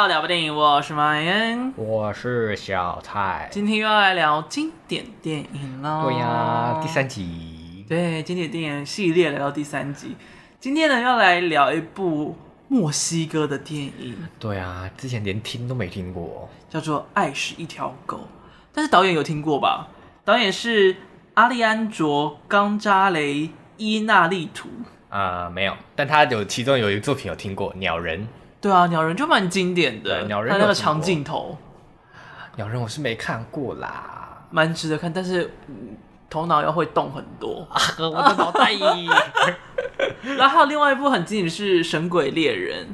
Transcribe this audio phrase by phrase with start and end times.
[0.00, 6.02] 到聊部电影，我是马恩，我是小蔡，今天又要来聊经典电影了。
[6.02, 7.84] 对呀、啊，第三集。
[7.86, 10.16] 对，经典电影系列来到第三集。
[10.58, 12.34] 今天呢，要来聊一部
[12.68, 14.16] 墨西哥的电影。
[14.38, 18.16] 对啊，之前连听都没听过，叫做《爱是一条狗》，
[18.72, 19.86] 但是导演有听过吧？
[20.24, 20.96] 导演是
[21.34, 24.70] 阿利安卓·冈扎雷伊纳利图。
[25.10, 28.22] 啊、呃，没有，但他有其中有一个作品有听过，《鸟人》。
[28.60, 30.22] 对啊，鸟人就蛮经典的。
[30.24, 31.56] 鸟人他那个长镜头，
[32.56, 35.96] 鸟人我是没看过啦，蛮值得看，但是、嗯、
[36.28, 37.66] 头脑要会动很多。
[37.70, 38.72] 啊、我的脑袋。
[40.36, 42.86] 然后还有另外一部很经典是《神鬼猎人》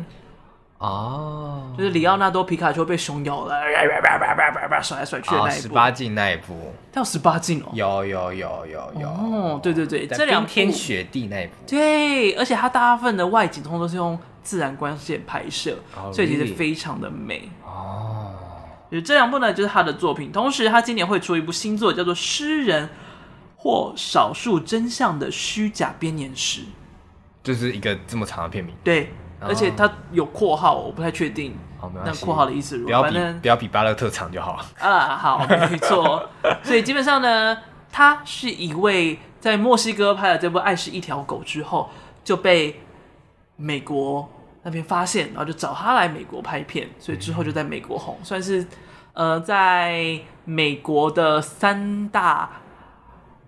[0.78, 3.54] 哦，就是里奥纳多皮卡丘被熊咬了，
[4.82, 5.62] 甩来甩去的那一部。
[5.62, 7.66] 十八禁那一部，它有十八禁哦。
[7.72, 9.08] 有有有有有。
[9.08, 11.54] 哦，对对对，这两天雪地那一部。
[11.66, 14.16] 对，而且它大部分的外景通通都是用。
[14.46, 16.14] 自然光线拍摄，oh?
[16.14, 18.30] 所以其实非常的美哦。
[18.88, 19.04] 就、oh.
[19.04, 20.30] 这两部呢，就是他的作品。
[20.30, 22.88] 同时，他今年会出一部新作，叫做《诗人
[23.56, 26.60] 或少数真相的虚假编年史》，
[27.42, 28.72] 就是一个这么长的片名。
[28.84, 29.50] 对，oh.
[29.50, 31.58] 而且它有括号，我不太确定。
[32.04, 32.86] 那括号的意思如何？
[32.86, 34.64] 不要比，反不要比巴勒特长就好了。
[34.78, 36.28] 啊，好，没错。
[36.62, 37.58] 所以基本上呢，
[37.90, 41.90] 他是一位在墨西哥拍了这部《爱是一条狗》之后，
[42.22, 42.80] 就被
[43.56, 44.28] 美国。
[44.66, 48.66] 那边发现，然后就找他来美国拍片，所以之后就在美国红，嗯、算是
[49.12, 52.50] 呃在美国的三大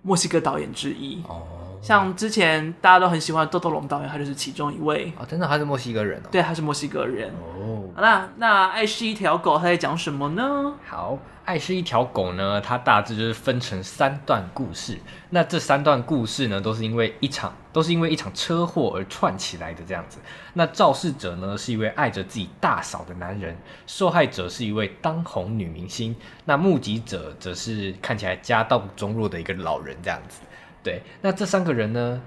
[0.01, 1.21] 墨西哥导演之一。
[1.27, 1.41] 哦，
[1.81, 5.11] 像之前大家都很喜欢豆豆龙导演，他就是其中一位。
[5.19, 6.29] 哦，真的，他是墨西哥人哦。
[6.31, 7.29] 对，他是墨西哥人。
[7.29, 10.73] 哦，好啦，那《爱是一条狗》他在讲什么呢？
[10.87, 11.17] 好。
[11.49, 14.99] 爱是一条狗呢，它大致就是分成三段故事。
[15.31, 20.19] 那这三段故事呢，都是因为一场，都是因为一场车祸而串起来的这样子。
[20.53, 23.55] 那肇事者呢，是一位爱着自己大嫂的男人；
[23.87, 26.13] 受害者是一位当红女明星；
[26.45, 30.41] 那目击者则是看起来家道中落的一个老人这样子。
[30.83, 32.21] 对，那这三个人呢，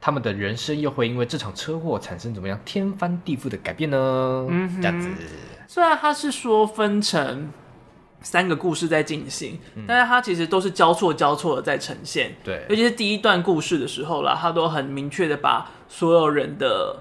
[0.00, 4.46] 他们的人生又会因为这场车祸产生怎么样天翻地覆的改变呢？
[4.48, 5.10] 嗯，这样子。
[5.68, 7.52] 虽然他是说分成。
[8.22, 12.36] 三个故事在进行，但是它其实都是交错交错的在呈现。
[12.44, 17.00] 对，尤其是第一段故事的时候啦，他都很明确的把所有人的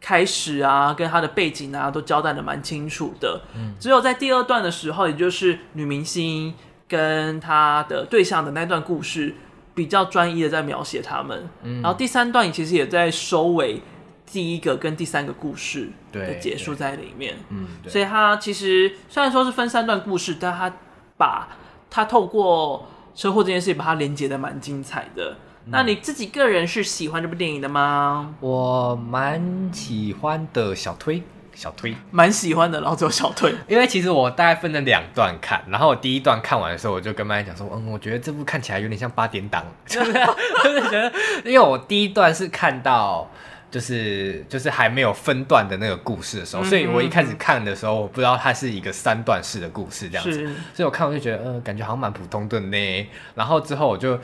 [0.00, 3.40] 开始啊，跟他的背景啊，都交代的蛮清楚的。
[3.56, 6.54] 嗯，只有在第二段的时候，也就是女明星
[6.86, 9.34] 跟她的对象的那段故事，
[9.74, 11.48] 比较专一的在描写他们。
[11.62, 13.80] 嗯，然后第三段其实也在收尾。
[14.24, 20.72] 第一个跟第三个故事的结束在里面，嗯，所以他其实虽然说是分三段故事，但他
[21.18, 21.48] 把
[21.90, 25.36] 他透过车祸这件事情把它连接的蛮精彩的。
[25.66, 25.70] 嗯。
[25.70, 28.34] 那你自己个人是喜欢这部电影的吗？
[28.40, 31.22] 我蛮喜欢的，小推
[31.54, 41.12] 小推，蛮喜欢的，然后只有小推， 因为其实我大概分了两段看，然后我第一段看完的时候，我就跟麦讲说，嗯，我觉得这部看起来有点像八点档， 就是觉得，
[41.44, 43.30] 因为我第一段是看到。
[43.72, 50.44] 就是就是还没有分段的那个故事的时候，嗯，所以我一开始看的时候，我不知道它是一个三段式的故事这样子，
[50.74, 53.06] 所以我看我就觉得，嗯，呃，感觉好像蛮普通的呢。
[53.34, 54.18] 然后之后我就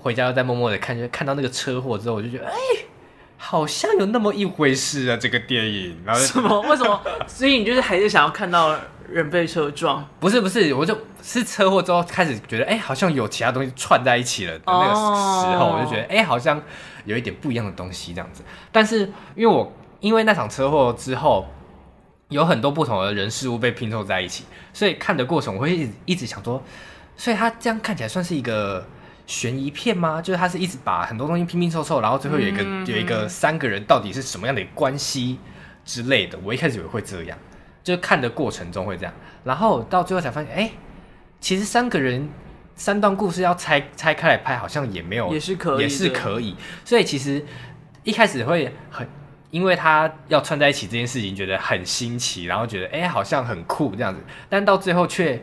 [0.00, 2.52] 回家又在默默的看，就看到那个车祸之后，我就觉得，哎，
[3.36, 5.98] 好像有那么一回事啊，这个电影。
[6.06, 6.60] 然后什么？
[6.66, 6.98] 为什么？
[7.26, 8.74] 所以你就是还是想要看到
[9.10, 10.02] 人被车撞？
[10.18, 16.62] 不是不是，我就是车祸之后开始觉得，哎，好像有其他东西串在一起了的那个时候，哦，我就觉得，哎，好像。
[17.04, 18.42] 有一点不一样的东西这样子，
[18.72, 19.00] 但是
[19.34, 21.46] 因为我因为那场车祸之后，
[22.28, 26.62] 有很多不同的人事物被拼凑在一起，所以看的过程我会一直一直想说，
[27.16, 28.86] 所以他这样看起来算是一个
[29.26, 30.20] 悬疑片吗？
[30.20, 35.38] 就是他是一直把很多东西拼拼凑凑，然后最后有一个有一个三个人到底是什么样的关系
[35.84, 36.38] 之类的。
[36.42, 37.38] 我一开始以为会这样，
[37.82, 39.12] 就看的过程中会这样，
[39.44, 40.70] 然后到最后才发现，哎，
[41.40, 42.28] 其实三个人。
[42.76, 46.56] 三段故事要拆拆开来拍，好像也没有，也是可以，也是可以。
[46.84, 47.44] 所以其实
[48.02, 49.06] 一开始会很，
[49.50, 54.20] 因为他要串在一起这件事情，觉得很新奇，然后觉得哎、欸，好像很酷这样子。
[54.48, 55.40] 但到最后却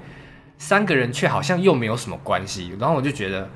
[0.57, 3.50] 三个人却好像又没有什么关系，然后我就觉得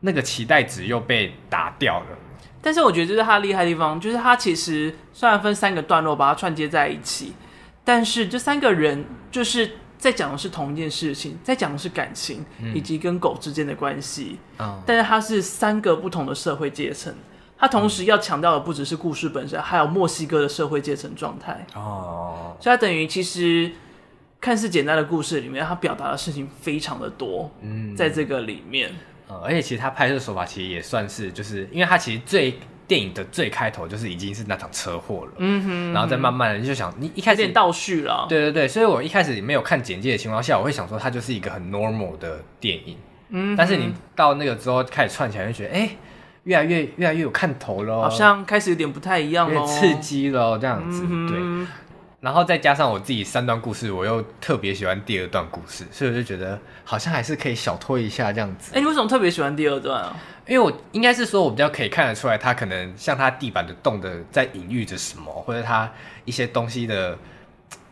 [0.00, 2.06] 那个期待值又被打掉了。
[2.60, 7.34] 但是我觉得这是他厉害的地方，就是他其实虽然分三个段落把它串接在一起，
[7.84, 9.76] 但是这三个人就是。
[10.00, 14.38] 在讲的是同一件事情，在讲的是感情，嗯、以及跟狗之间的关系。
[14.58, 17.14] 嗯，但是它是三个不同的社会阶层，
[17.58, 21.66] 它同时要强调的不只是故事本身，还有墨西哥的社会阶层状态。
[21.74, 23.70] 哦，所以它等于其实
[24.40, 27.50] 看似简单的故事里面，它表达的事情非常的多。
[27.60, 28.90] 嗯，在这个里面，
[29.44, 32.58] 而且其实它拍摄手法其实也算是，就是因为它其实最
[32.90, 42.96] 电影的最开头就是已经是那场车祸了，嗯哼，然后再慢慢的就想，你一开始有点倒叙了，对对对，所以我一开始没有看简介的情况下，我会想说它就是一个很 normal 的电影，
[43.28, 45.90] 嗯，但是你到那个之后开始串起来，就觉得哎，
[46.42, 51.68] 越来越越来越有看头了，好像开始有点不太一样了，刺激了这样子，嗯、对。
[52.20, 58.72] 然后再加上我自己三段故事，我又特别喜欢第二段故事，所以我就觉得好像还是可以小推一下这样子。
[58.74, 60.14] 哎，你为什么特别喜欢第二段啊？
[60.50, 65.88] 因为我应该是说，我比较可以看得出来，他可能像他地板的洞的在隐喻着什么，或者他
[66.24, 67.16] 一些东西的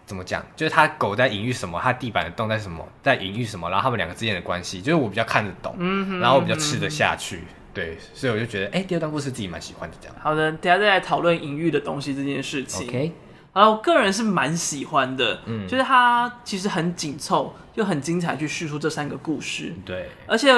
[0.04, 5.76] 怎么讲，就是他狗在隐喻什么，他地板的洞在什么，在隐喻什么，然后他们两个之间的关系，就是我比较看得懂，
[6.20, 10.16] 然后我比较吃得下去，对，所以我就觉得，哎，第二段故事自己蛮喜欢的这样。
[10.20, 12.88] 好的，等下再来讨论隐喻的东西这件事情。
[12.88, 13.12] OK。
[13.54, 19.72] 然后我个人是蛮喜欢的，嗯，就是它其实很紧凑又很精彩，去叙述这三个故事。
[19.84, 20.52] 对，而且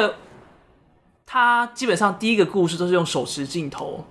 [1.30, 4.04] 它基本上第一个故事都是用手持镜头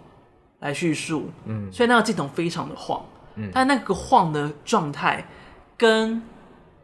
[0.59, 3.03] 来叙述，嗯，所以那个镜头非常的晃，
[3.35, 5.27] 嗯，但那个晃的状态
[5.77, 6.21] 跟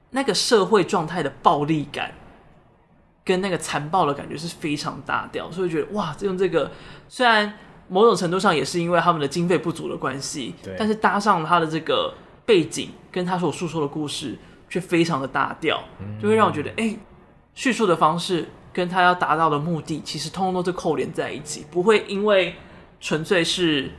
[0.10, 2.12] 那个社会状态的暴力感
[3.24, 6.70] 跟那个残暴的感觉是非常大调，所以觉得哇，用这个
[7.08, 7.54] 虽然。
[7.88, 12.12] 某种程度上也是因为他们的经费不足的关系，对，但是搭上他的这个
[12.44, 14.36] 背景跟他所诉说的故事
[14.68, 17.00] 却非常的大调，嗯、就会让我觉得，哎、欸，
[17.54, 22.54] 叙述的方式跟他要达到的目的其实通通都是扣连在一起，不会因为
[23.00, 23.90] 纯粹是。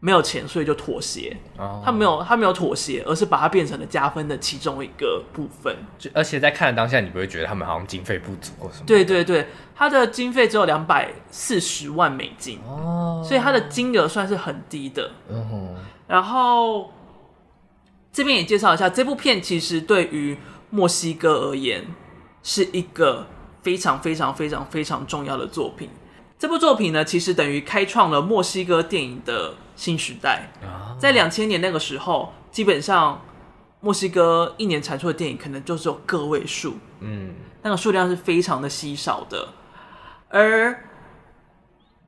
[0.00, 1.36] 没有钱，所以就妥协。
[1.56, 1.84] Oh.
[1.84, 5.76] 他没有，他没有妥协，而是把它变成了加分的其中一个部分。
[5.98, 8.84] 就而且在看的当下，你不会觉得他们好像经费不足或什么？
[8.86, 13.26] 对对对，他的经费只有两百四十万美金哦，oh.
[13.26, 15.10] 所以他的金额算是很低的。
[16.06, 16.92] 然后
[18.12, 20.38] 这边也介绍一下，这部片其实对于
[20.70, 21.84] 墨西哥而言
[22.44, 23.26] 是一个
[23.62, 25.88] 非常非常非常非常重要的作品。
[26.38, 30.50] 这部作品呢，其实等于开创了墨西哥电影的新时代。
[30.98, 33.20] 在两千年那个时候，基本上
[33.80, 39.48] 墨西哥一年产出的电影可能就只有个位数，嗯，那个数量是非常的稀少的。
[40.28, 40.84] 而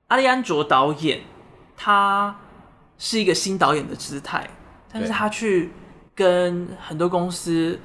[0.08, 1.22] 阿利安卓导演，
[1.76, 2.36] 他
[2.98, 4.48] 是一个新导演的姿态，
[4.92, 5.70] 但是他去
[6.14, 7.80] 跟很多公司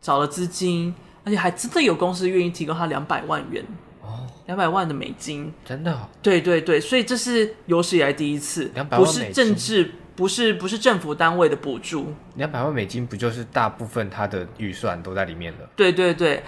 [0.00, 0.94] 找了资金，
[1.24, 3.64] 而且还真的有公司愿意提供他两百万元。
[4.02, 6.08] 哦两百万的美金，真的、哦？
[6.20, 12.12] 对对对，所以这是有史以来第一次，两百万，不是政治，不是不是政府单位的补助。
[12.34, 15.68] 两百万美金不就是大部分他的预算都在里面了？
[15.76, 16.42] 对对对，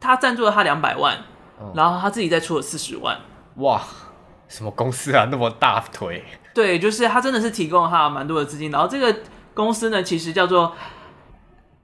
[0.00, 1.18] 他赞助了他两百万，
[1.58, 3.18] 哦、然后他自己再出了四十万。
[3.56, 3.82] 哇，
[4.48, 6.24] 什么公司啊，那么大腿？
[6.54, 9.14] 对，就是他真的是提供了他蛮多的资金，然后这个
[9.52, 10.74] 公司呢，其实叫做。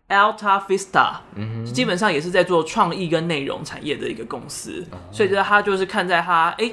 [0.08, 6.70] Alta Vista，嗯，基本上也是在做创意跟内容产业的一个公司，哦、所以说他就是看在他哎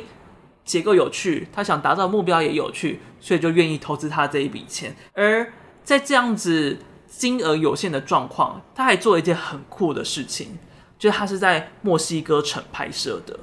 [0.65, 4.95] 结构有趣，他想达到的目标也有趣，所以就愿意投资他这一笔钱。
[5.13, 5.51] 而
[5.83, 10.59] 在这样子金额有限的状况，他还做了一件很酷的事情，
[10.99, 13.39] 就是他是在墨西哥城拍摄的。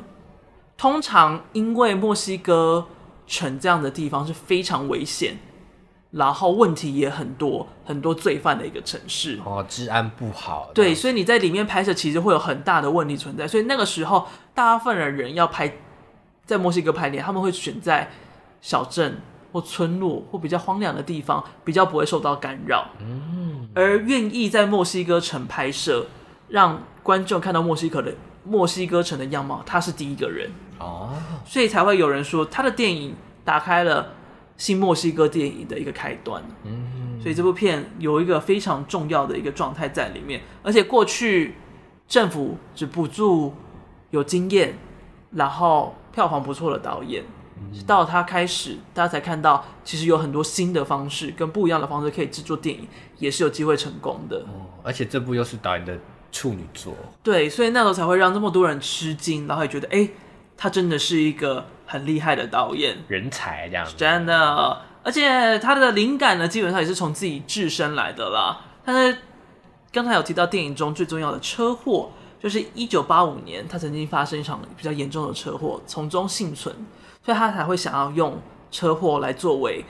[0.76, 2.86] 通常因为墨西哥
[3.26, 5.38] 城这样的地方是非常危险。
[6.10, 10.70] 然后问题也很多，很多罪犯的一个城市哦，治安不好。
[10.72, 13.46] 对，所以你在里面拍摄，其实会有很大的问题存在。
[13.46, 15.70] 所以那个时候，大部分的人要拍
[16.46, 18.10] 在墨西哥拍片，他们会选在
[18.62, 19.20] 小镇
[19.52, 22.88] 或村落或比较荒凉的地方，比较不会受到干扰。
[23.00, 26.06] 嗯，而愿意在墨西哥城拍摄，
[26.48, 31.10] 让观众看到墨西哥的墨西哥城的样貌，他是第一个人哦，
[31.44, 34.14] 所以才会有人说他的电影打开了。
[34.58, 41.54] 新墨西哥电影的一个开端，嗯，所以这部片有一个非常重要的一个状态在里面，而且过去
[42.08, 43.54] 政府只补助
[44.10, 44.76] 有经验，
[45.30, 47.22] 然后票房不错的导演，
[47.56, 52.88] 嗯，到他开始，大家才看到其实有很多新的方式跟不一样的方式可以制作电影，
[53.18, 54.38] 也是有机会成功的。
[54.38, 55.96] 哦，而且这部又是导演的
[56.32, 60.08] 处女作，对，所以那时候才会让这么多人吃惊，然后也觉得，哎，
[60.56, 61.64] 他真的是一个。
[61.90, 68.60] 很厉害的导演，人才这样子，真的，而且他的灵感呢，基本上也是从自己自身来的啦。
[68.84, 69.18] 他在
[69.90, 76.76] 刚才有提到电影中最重要的车祸，就是一九八五年他曾经发生一场比较严重的车祸，从中幸存，
[77.24, 78.38] 所以他才会想要用
[78.70, 79.82] 车祸来作为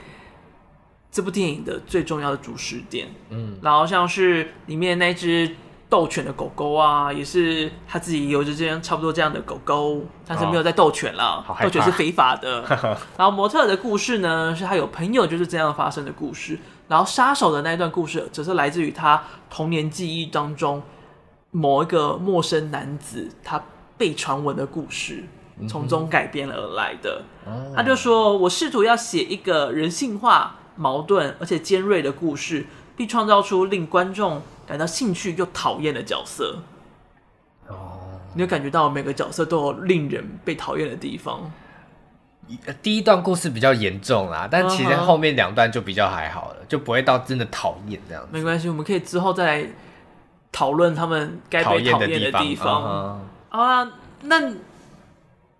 [1.11, 3.09] 这部电影的最重要的主视点。
[3.29, 5.53] 嗯，然后像是里面那只。
[5.89, 12.63] 斗犬的狗狗啊，也是他自己有着这样差不多这样的狗狗，但是没有在斗犬了，斗、哦、犬是非法的。
[13.17, 16.59] 然后模特的故事呢，是他有朋友就是这样发生的故事。
[16.87, 20.81] 然后杀手的那一段故事，则是来自于他童年记忆当中
[21.51, 23.63] 某一个陌生男子他
[23.97, 25.23] 被传闻的故事。
[25.67, 27.21] 从中改编而来的。
[27.45, 32.65] 哦、他就说：“我试图要写一个人性化、矛盾而且尖锐的故事，
[32.95, 36.59] 并创造出令观众感到兴趣又讨厌的角色。”
[37.67, 37.99] 哦，
[38.33, 41.51] 你有感觉到每个角色都有令人被讨厌的地方？
[42.81, 48.29] 第一段故事比较严重啦，但其实后面两段就比较还好了，就不会到真的讨厌这样子。
[48.31, 49.67] 没关系，我们可以之后再来
[50.51, 53.21] 讨论他们该被讨厌的地方。
[53.49, 54.51] 啊，那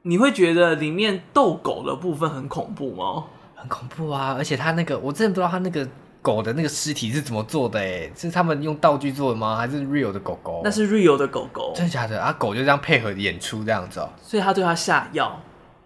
[0.01, 3.25] 你会觉得里面斗狗的部分很恐怖吗？
[3.55, 4.33] 很恐怖啊！
[4.37, 5.85] 而且他那个，我真的不知道他那个
[6.21, 9.55] 狗的那个尸体是怎么做的哎，是他们用道具做的吗？
[9.55, 10.61] 还是 real 的狗狗？
[10.63, 12.33] 那是 real 的狗狗，真的假的啊？
[12.33, 15.41] 狗就这样配合演出这样子哦，所以他对他下药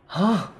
[0.07, 0.51] 啊。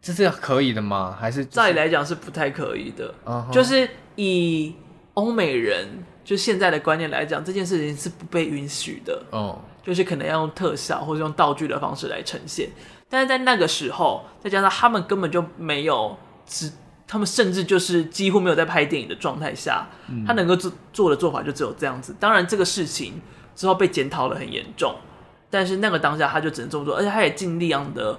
[0.00, 1.16] 这是可以的吗？
[1.18, 3.14] 还是照理来讲是不太可以的。
[3.24, 3.50] Uh.
[3.50, 4.74] 就是以
[5.14, 5.88] 欧美人
[6.22, 9.22] 就现在的观念来讲，这件事情是不被允许的。
[9.30, 9.86] 哦，uh.
[9.86, 12.68] 就是可能要用特效或者用道具的方式来呈现。
[13.08, 16.70] 但是在那个时候，再加上他们根本就没有，只
[17.06, 22.14] 他们甚至就是几乎没有在拍电影的状态下，嗯、他能够做做的做法就只有这样子。
[22.18, 23.20] 当然，这个事情
[23.54, 24.94] 之后被检讨的很严重，
[25.50, 28.18] 但是那个当下他就只能这么做，而且他也尽力让的。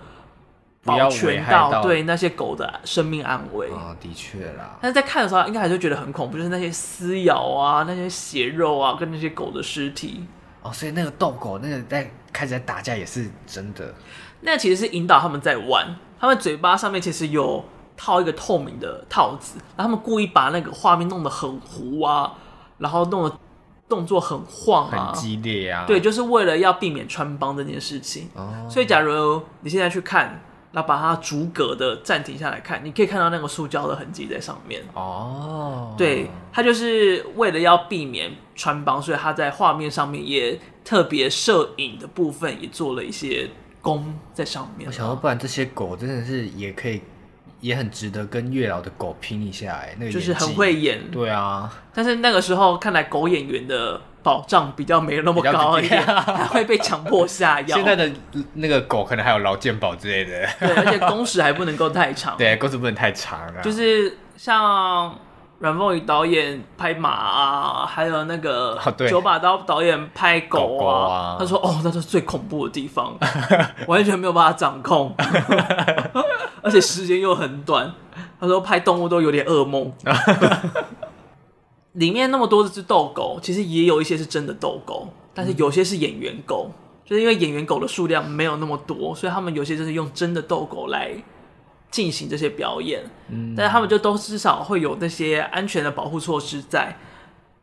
[0.87, 4.77] 保全到对那些狗的生命安危啊，的确啦。
[4.79, 10.23] 但是在看的时候，应该还是觉得很恐怖，就是那些撕咬啊，那些血肉啊，跟那些狗的尸体。
[10.61, 13.95] 哦，所以那个斗狗，那个在开始在打架也是真的。
[14.41, 17.65] 那其实是引导他们在玩，他们嘴巴上面其实有
[17.97, 22.33] 套一个透明的套子，然后他们故意把那个画面弄得很糊啊，
[22.77, 23.37] 然后弄得
[23.87, 25.85] 动作很晃啊，很激烈啊。
[25.87, 28.29] 对，就是为了要避免穿帮这件事情。
[28.35, 28.67] 哦。
[28.69, 30.41] 所以，假如你现在去看。
[30.71, 34.83] 然后把它逐格的暂停下来看，你可以看到那个塑胶的痕迹在上面。
[34.93, 43.49] 哦，对，它就是为了要避免穿帮，所以它在画面上面也特别摄影的部分也做了一些
[43.81, 44.85] 功在上面。
[44.85, 47.01] 我想说，不然这些狗真的是也可以，
[47.65, 51.09] 也很值得跟月老的狗拼一下哎，那个就是很会演。
[51.09, 54.01] 对啊，但是那个时候看来狗演员的。
[54.25, 57.77] 保障比较没有那么高一点，还会被强迫下药。
[57.77, 58.11] 现在的
[58.55, 62.35] 那个狗可能还有劳健保之类的，对，而且工时还不能够太长。
[62.35, 63.61] 对，工时不能太长啊。
[63.61, 65.15] 就是像
[65.59, 68.77] 阮凤仪导演拍马啊，还有那个
[69.09, 73.17] 九把刀导演拍狗啊，狗狗啊他说：“哦，那是最恐怖的地方，
[73.87, 75.15] 完全没有办法掌控，
[76.61, 77.93] 而且时间又很短。”
[78.39, 79.91] 他说：“拍动物都有点噩梦。
[81.93, 91.11] ”里面那么多只斗狗，其实也有一些是真的斗狗，但是有些是演员狗，嗯、就是因为演员狗的数量没有那么多，所以他们有些就是用真的斗狗来
[91.95, 93.01] 进行这些表演。
[93.29, 96.93] 嗯，但是他们就都至少会有那些安全的保护措施在。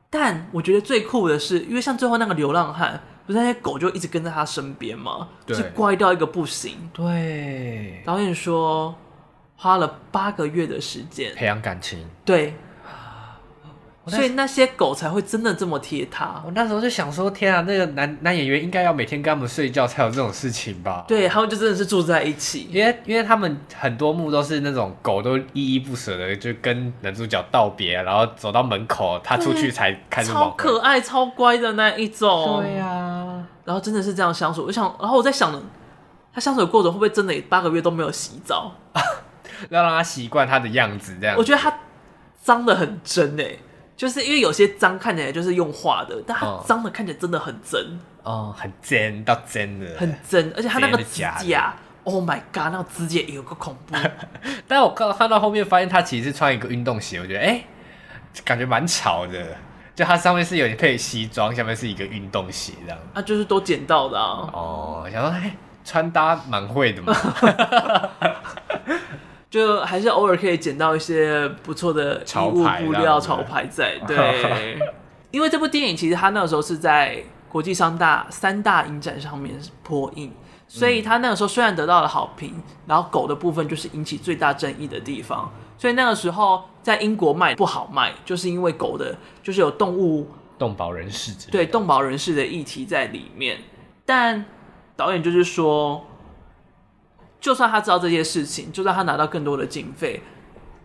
[0.09, 5.29] 但我觉得最酷的是，因为像最后那个流浪汉，不是那些狗就一直跟在他身边吗？
[5.45, 6.91] 对，是乖到一个不行。
[6.95, 8.95] 对，导演说
[9.57, 12.09] 花了八个月的时间培养感情。
[12.25, 12.55] 对。
[14.07, 16.43] 所以那些狗才会真的这么贴他。
[16.45, 21.05] 我那时候就想说，天啊，那个男男演员应该要每天跟他们睡觉才有这种事情吧？
[21.07, 30.33] 对，他们就真的是住在一起，因为因为他们很多幕都是那种狗都依依不舍的，就跟男主角道别，然后走到门口，他出去才开始。
[30.33, 32.61] 超可爱、超乖的那一种。
[32.61, 34.65] 对呀、啊，然后真的是这样相处。
[34.65, 35.53] 我想，然后我在想，
[36.35, 38.73] 他相处的过程会不会真的八个月都没有洗澡？
[39.69, 41.37] 要 让他习惯他的样子，这样。
[41.39, 41.73] 我觉得他
[42.43, 43.61] 脏的很真诶。
[43.97, 53.97] 就是因为有些脏看起来就是用画的，但它脏的看起来真的很真哦，很真到真的，很真，而且它那个指甲，Oh my god，那个指甲也有个恐怖。
[54.67, 57.65] 但我看看到后面发现他其实是穿一个运动鞋，我觉得哎、欸，
[58.45, 59.57] 感觉蛮潮的。
[59.95, 62.99] 就它上面是有点配西装，下面是一个运动鞋这样。
[63.13, 64.49] 啊，就是都捡到的啊。
[64.51, 67.15] 哦，想说哎、欸，穿搭蛮会的嘛。
[69.53, 74.79] 就还是偶尔可以捡到一些不错的衣物布料潮牌在， 对。
[75.31, 80.33] 因为这部电影其实它那个时候是在国际三大三大影展上面播映，
[80.67, 85.53] 所以它那个时候虽然得到了好评，然后狗的部分就是引起最大争议的地方。
[85.77, 93.59] 所以那个时候在英国卖不好卖，就是因为狗的，就是有动物动保人士对动保人士的议题在里面。
[94.07, 94.43] 但
[94.97, 96.07] 导演就是说。
[97.43, 100.23] 就算他知道这些事情，就算他拿到更多的经费，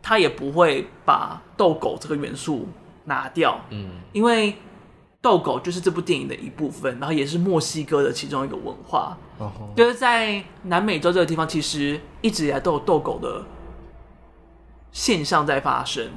[0.01, 2.67] 他也不会把斗狗这个元素
[3.03, 3.61] 拿掉。
[3.69, 4.55] 嗯，因为
[5.21, 9.15] 斗狗就是这部电影的一部分，然后也是墨西哥的其中一个文化。
[9.37, 13.45] 哦，就是在南美洲这个地方，其实一直以来都有斗狗的
[14.91, 16.09] 现象在发生，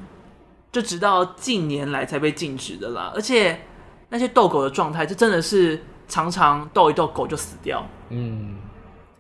[0.73, 3.13] 就直到近年来才被禁止的啦。
[3.15, 3.61] 而且
[4.09, 7.87] 那些斗狗的状态，就真的是常常斗一斗狗就死掉。
[8.09, 8.57] 嗯。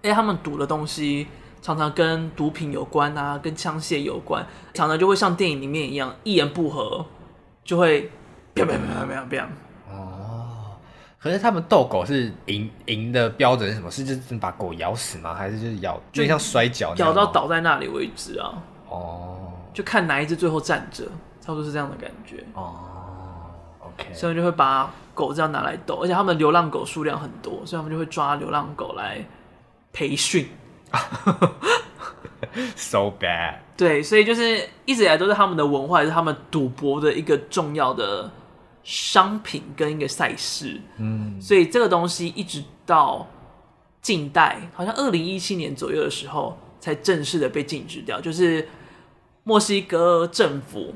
[0.02, 1.26] 哎，他们赌的东西
[1.62, 7.04] 常常跟毒品有关啊，跟枪械有关，常常就会像电影里面一样，一言不合
[7.64, 8.10] 就会
[8.54, 9.44] 砰砰砰砰砰砰。
[9.90, 10.76] 哦，
[11.18, 13.90] 可是他们斗狗是赢赢的标准是什么？
[13.90, 15.34] 是就是把狗咬死吗？
[15.34, 18.54] 还是就是咬，就像摔跤，咬到倒在那里为止啊？
[18.88, 21.04] 哦，就看哪一只最后站着，
[21.40, 22.42] 差不多是这样的感觉。
[22.54, 22.74] 哦
[23.80, 29.24] ，OK，所以就会把狗这样拿来斗，而且他们流浪狗数量很多，所以他们就会抓流浪狗来
[29.92, 30.48] 培训。
[32.74, 33.58] So bad。
[33.76, 38.30] 对，所以就是一直以来都是他们的文化，也是他们赌博的一个重要的
[38.82, 40.80] 商品跟一个赛事。
[40.96, 43.28] 嗯，所以这个东西一直到
[44.02, 48.20] 近代，好像二零一七年左右的时候，才正式的被禁止掉。
[48.20, 48.66] 就是
[49.44, 50.94] 墨西哥政府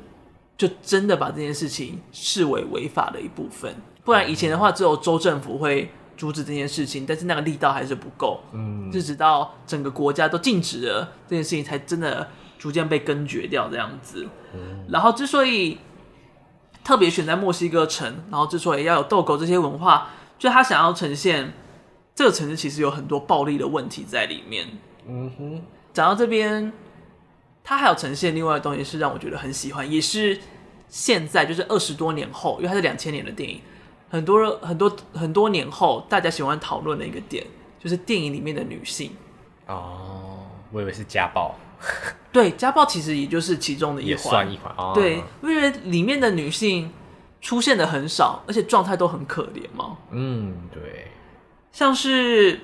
[0.56, 5.90] 就真的把这件事情视为违法的一部分，不然以前的话，只有州政府会。
[6.16, 8.40] 阻止这件事情，但是那个力道还是不够。
[8.52, 12.28] 嗯，就直到整个国家都禁止了这件事情，才真的
[12.58, 14.26] 逐渐被根绝掉这样子。
[14.54, 15.78] 嗯，然后之所以
[16.82, 21.52] 特别选在墨西哥城，然后之所以要有斗狗这些文化，就他想要呈现
[22.14, 24.66] 这个城市其实有很多暴力的问题在里面。
[25.06, 26.72] 嗯哼，讲到这边，
[27.62, 30.38] 他还有呈现另外的东西是让我觉得很喜欢，也是
[30.88, 33.60] 现在就是二十多年后，因为它是两千年的电影。
[34.08, 37.44] 很多很多很多年后，大家喜欢讨论的一个点，
[37.80, 39.10] 就是电影里面的女性。
[39.66, 41.54] 哦，我以为是家暴。
[42.32, 44.10] 对，家暴其实也就是其中的一环。
[44.10, 44.72] 也算一环。
[44.76, 44.92] 哦。
[44.94, 46.92] 对，因为里面的女性
[47.40, 49.96] 出现的很少，而且状态都很可怜嘛。
[50.10, 51.08] 嗯，对。
[51.72, 52.60] 像是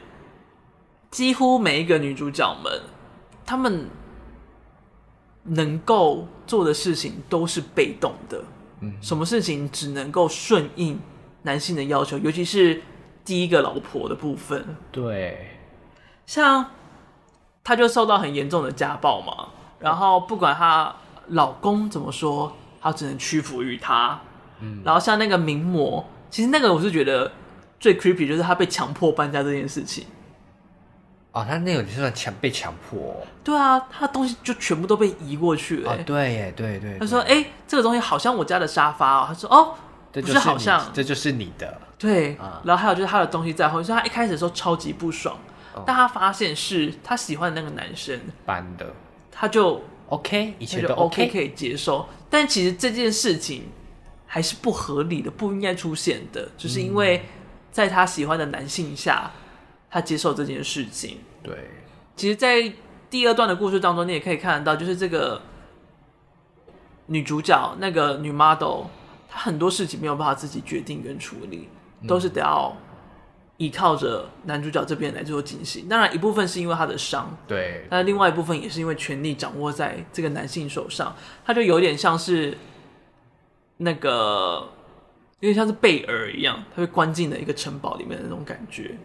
[1.10, 2.80] 几乎每一个女主角们，
[3.44, 3.90] 她们
[5.42, 8.44] 能够做的事情都是被动的。
[8.80, 8.94] 嗯。
[9.02, 10.98] 什么事情只能够顺应。
[11.42, 12.82] 男性的要求，尤其是
[13.24, 15.58] 第一个老婆的部分，对，
[16.26, 16.66] 像
[17.64, 19.48] 她就受到很严重的家暴嘛，
[19.78, 20.94] 然后不管她
[21.28, 24.20] 老公怎么说，她只能屈服于他。
[24.60, 27.32] 嗯，然后像那个名模，其实那个我是觉得
[27.78, 30.04] 最 creepy，就是她被强迫搬家这件事情。
[31.32, 33.16] 哦，他那个就算强被强迫。
[33.44, 35.92] 对啊，他的东西就全部都被移过去了。
[35.92, 36.98] 哦，对耶，对对，对。
[36.98, 39.74] 他说：“哎，这个东西好像我家的沙发哦。”他说：“哦。”
[40.12, 45.36] 这就是是好像这就是你的对，啊、然后还有就是他的东西在后面，所以他一开始的时候超级不爽，
[45.74, 48.92] 哦、但他发现是他喜欢的那个男生搬的，
[49.30, 52.08] 他就 OK，一切都 OK 可以接受。
[52.28, 53.68] 但其实这件事情
[54.26, 57.24] 还是不合理的，不应该出现的，就是因为
[57.70, 59.30] 在他喜欢的男性下，
[59.90, 61.18] 他接受这件事情。
[61.42, 61.54] 对，
[62.16, 62.72] 其实，在
[63.10, 65.42] 第二段的故事当中，你也可以看得到，就是这个
[67.06, 68.86] 女主角那个女 model。
[69.30, 71.68] 他很多事情没有办法自己决定跟处理，
[72.08, 72.76] 都是得要
[73.58, 75.88] 依靠着男主角这边来做进行。
[75.88, 81.14] 当然，一部分是因为他的伤，对，但另外一部分也是因为权力掌握在这个男性手上，
[81.44, 82.58] 他就有点像是
[83.76, 84.68] 那个，
[85.40, 88.96] 有点像是贝尔一样，他被关进了一个城堡里面的那种感觉。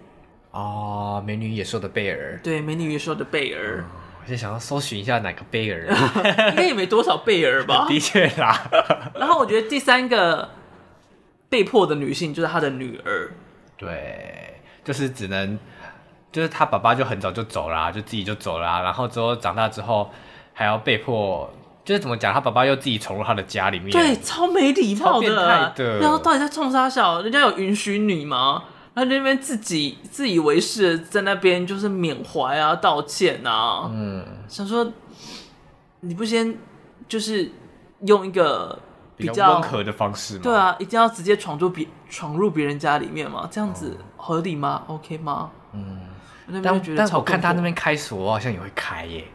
[0.51, 3.81] 哦，美女野兽的贝尔，对，美女野兽的贝尔。
[3.81, 5.85] 嗯我就想要搜寻一下哪个贝尔，
[6.49, 7.85] 应该也没多少贝尔吧？
[7.87, 8.59] 的确啦。
[9.13, 10.49] 然后我觉得第三个
[11.47, 13.31] 被迫的女性就是她的女儿，
[13.77, 15.59] 对，就是只能，
[16.31, 20.09] 就是她爸爸就很早就走了，就自己就走了，然后之后长大之后
[20.53, 21.47] 还要被迫，
[21.83, 27.21] 就是怎么讲，她爸爸又自己闯入她的家里面，对，超没礼貌的，的然后到底在冲啥小？
[27.21, 28.63] 人家有允许你吗？
[28.95, 34.89] 他那边自己自以为是，在那边就是缅怀啊、道歉啊，嗯，想说
[35.99, 36.57] 你不先
[37.07, 37.51] 就是
[38.05, 38.79] 用一个
[39.17, 40.39] 比较温和的方式吗？
[40.43, 43.49] 对啊，一定要直接闯入别闯入别人家里面吗？
[43.51, 45.51] 这样子合理吗？OK 吗？
[45.73, 45.99] 嗯，
[46.47, 49.25] 那边觉得但但我看他那边开锁，我好像也会开耶，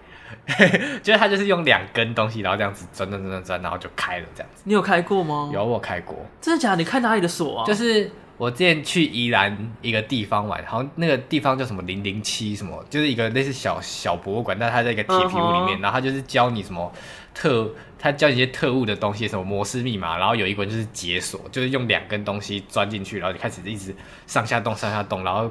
[1.02, 4.62] 就是他就是用两根东西，然后这样子钻钻钻钻钻，然后就开了这样子。
[4.64, 5.50] 你有开过吗？
[5.52, 6.16] 有，我开过。
[6.40, 6.76] 真的假的？
[6.76, 7.66] 你开哪里的锁啊？
[7.66, 8.10] 就是。
[8.40, 16.90] 我之前去宜兰一个地方玩，好像那个地方叫什么零零七什么，就是一个类似小小博物馆，但它在一个铁皮屋里面，然后它就是教你什么
[17.34, 23.94] 特，它教你一些特务的东西，什么摩斯密码，然后有一关就是解锁，就是用两根东西钻进去，然后就开始一直
[24.26, 25.50] 上下动上下动，然后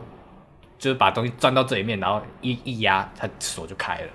[0.79, 4.07] 就是把东西钻到这里面，然后一一压，它锁就开了。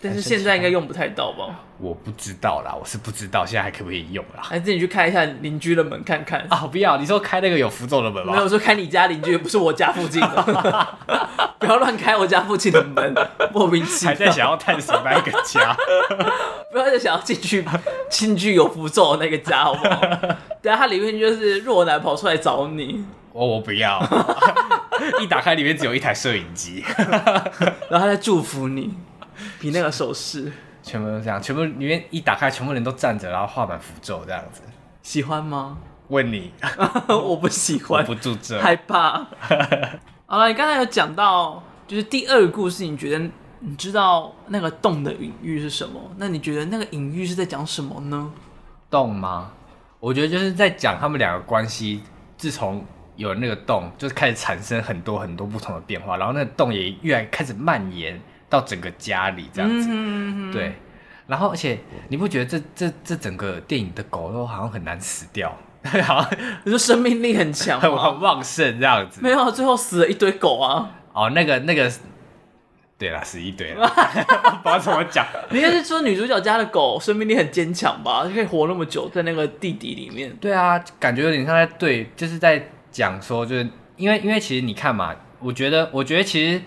[0.00, 1.60] 但是现在应该用不太到吧？
[1.78, 4.42] 我不知道啦，我是不知道现在还可不可以用啦。
[4.42, 6.66] 还是你去开一下邻居的门看看啊？
[6.66, 8.32] 不要，你说开那个有符咒的门吗？
[8.34, 10.88] 没有说开你家邻居，不是我家附近的，
[11.58, 13.14] 不要乱开我家附近的门，
[13.52, 14.14] 莫名其妙。
[14.14, 15.76] 还在想要探索那个家，
[16.70, 17.64] 不要再想要进去
[18.08, 20.00] 进去有符咒的那个家，好不好？
[20.62, 24.02] 等下它里面就是若男跑出来找你，我我不要。
[25.20, 26.82] 一打开里面只有一台摄影机，
[27.90, 28.94] 然后他在祝福你，
[29.60, 34.62] 比那个手势，全部都这样，全部里面一打开，全部人都站着，然后画满符咒这样子，
[35.02, 35.78] 喜欢吗？
[36.08, 36.52] 问你，
[37.08, 39.26] 我不喜欢，不住这，害怕。
[40.26, 46.00] 好了，你刚才有讲到，就是第二个故事，你觉得你知道那个洞的隐喻是什么？
[46.16, 48.30] 那你觉得那个隐喻是在讲什么呢？
[48.88, 49.50] 洞吗？
[49.98, 52.02] 我觉得就是在讲他们两个关系，
[52.36, 52.84] 自从
[53.16, 59.88] 有那个洞，就是开始产生很多很多不同的变化，然后那个洞也越来开始蔓延到整个家里这样子。
[59.90, 60.74] 嗯、对，
[61.26, 61.78] 然后而且
[62.08, 65.56] 你不觉得这这这整个电影的狗都好像很难死掉？
[66.02, 66.30] 好像
[66.64, 69.20] 你说生命力很强，很旺盛这样子。
[69.22, 70.90] 没有，最后死了一堆狗啊。
[71.12, 71.90] 哦，那个那个。
[72.98, 73.86] 对了，死一堆了，
[74.64, 75.26] 不知道怎么讲。
[75.50, 78.24] 你应该是说女主角家的狗生命力很坚强吧？
[78.24, 80.34] 就可以活那么久在那个地底里面。
[80.40, 86.62] 对啊，感觉有点像在对，就是在讲说，就是因为因为其实你看嘛，我觉得我觉得其实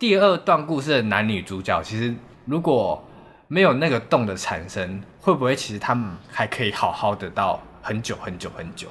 [0.00, 2.14] 第二段故事的男女主角，其实
[2.46, 3.04] 如果
[3.48, 8.88] 没有那个洞的产生，会不会其实他们还可以好好的到很久很久很久？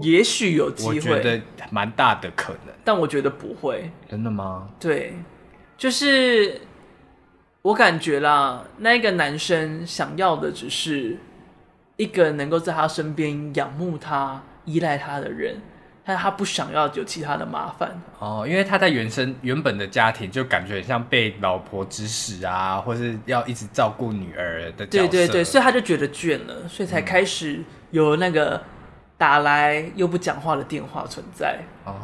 [0.00, 3.88] 也许有机会，我觉得蛮大的可能，但我觉得不会。
[4.08, 4.68] 真的吗？
[4.80, 5.14] 对。
[5.78, 6.60] 就是
[7.62, 11.16] 我感觉啦，那个男生想要的只是
[11.96, 15.60] 一个能够在他身边仰慕他、依赖他的人，
[16.04, 18.44] 但他不想要有其他的麻烦哦。
[18.46, 24.86] 因为他在原生原本的家庭就感觉很像被老婆指使啊，或是要一直照顾女儿的。
[24.86, 28.62] 对对对，所以他就觉得倦了，所以才开始有那个
[29.16, 31.94] 打来又不讲话的电话存在哦。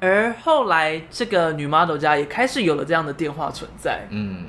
[0.00, 4.06] 而后来，这个女 model 家也开始有了这样的电话存在。
[4.08, 4.46] 嗯，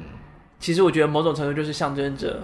[0.61, 2.39] 其实我觉得某种程度就是象征着，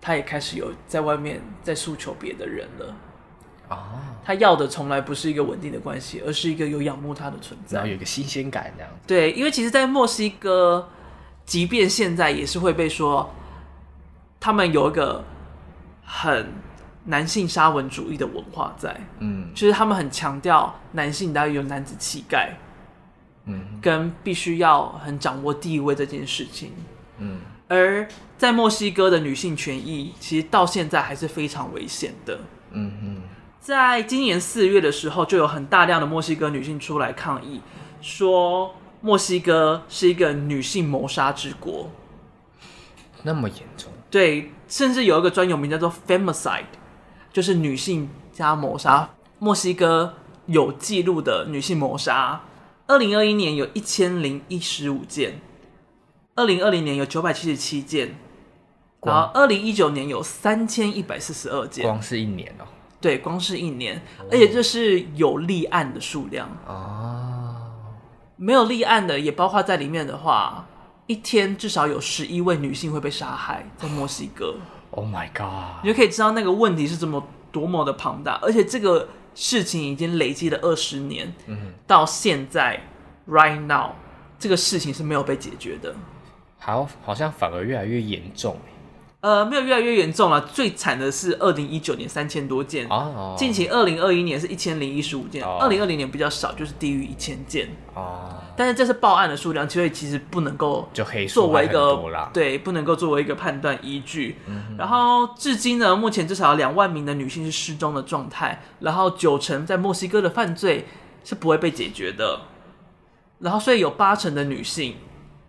[0.00, 2.92] 他也开始有在外面在诉求别的人了。
[3.70, 3.78] 哦，
[4.22, 8.92] 他要的从来不是一个稳定的关系，而是一个有仰慕他的存在，然后有一个新鲜感这样。
[9.06, 10.88] 对，因为其实，在墨西哥，
[11.46, 13.32] 即便现在也是会被说，
[14.38, 15.24] 他们有一个
[16.04, 16.52] 很。
[17.06, 22.54] 男性沙文主义的文化在，嗯，就是他们很强调男性都要有男子气概，
[23.46, 26.72] 嗯，跟必须要很掌握地位这件事情，
[27.16, 28.06] 嗯，而
[28.36, 32.38] 在墨西哥的女性权益其实到现在还是非常危险的，
[32.72, 33.22] 嗯嗯，
[33.60, 37.60] 在今年四月的时候，就有很大量的墨西哥女性出来抗议，
[38.00, 41.90] 说墨西哥是一个女性谋杀之国，
[43.22, 43.92] 那么严重？
[44.10, 46.64] 对，甚至有一个专有名叫做 femicide。
[47.32, 50.14] 就是女性加谋杀，墨西哥
[50.46, 52.40] 有记录的女性谋杀，
[52.88, 55.40] 二零二一年有一千零一十五件，
[56.34, 58.16] 二零二零年有九百七十七件，
[59.02, 62.66] 然后二零一九年有三千一百四十二件，光是一年哦，
[63.00, 67.56] 对，光是一年，而且这是有立案的数量哦，
[68.36, 70.66] 没有立案的也包括在里面的话，
[71.06, 74.54] 一天至少有十一位女性会被杀害在墨西哥。
[74.92, 75.84] Oh my god！
[75.84, 82.80] 你就可以知道那个问题是怎么多么的庞大，而且这个事情已经累积了二十年，嗯，到现在
[83.28, 83.92] ，right now，
[84.36, 85.94] 这个事情是没有被解决的，
[86.58, 88.56] 好，好像反而越来越严重。
[89.20, 90.40] 呃，没有越来越严重了。
[90.40, 97.68] 最惨的是二零一九年三千多件，哦，近期二零二一年是一千零一十五件，二零二零年比较少，就是低于一千件。
[97.94, 102.02] 哦，但是这是报案的数量，所以其实不能够就黑作为一个
[102.32, 104.38] 对，不能够作为一个判断依据。
[104.46, 110.86] 嗯、然后至今呢，目前至少有两万名的女性是失踪的状态，然后九成在墨西哥的犯罪
[111.24, 112.40] 是不会被解决的，
[113.40, 114.96] 然后所以有八成的女性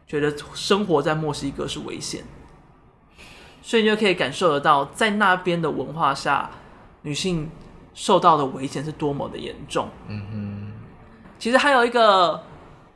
[0.05, 2.25] 觉得生活在墨西哥是危险。
[3.61, 6.49] 所以你就可以感受得到，在那边的文化下，
[7.03, 7.49] 女性
[7.93, 9.87] 受到的危险是多么的严重。
[10.07, 10.71] 嗯哼。
[11.37, 12.43] 其实还有一个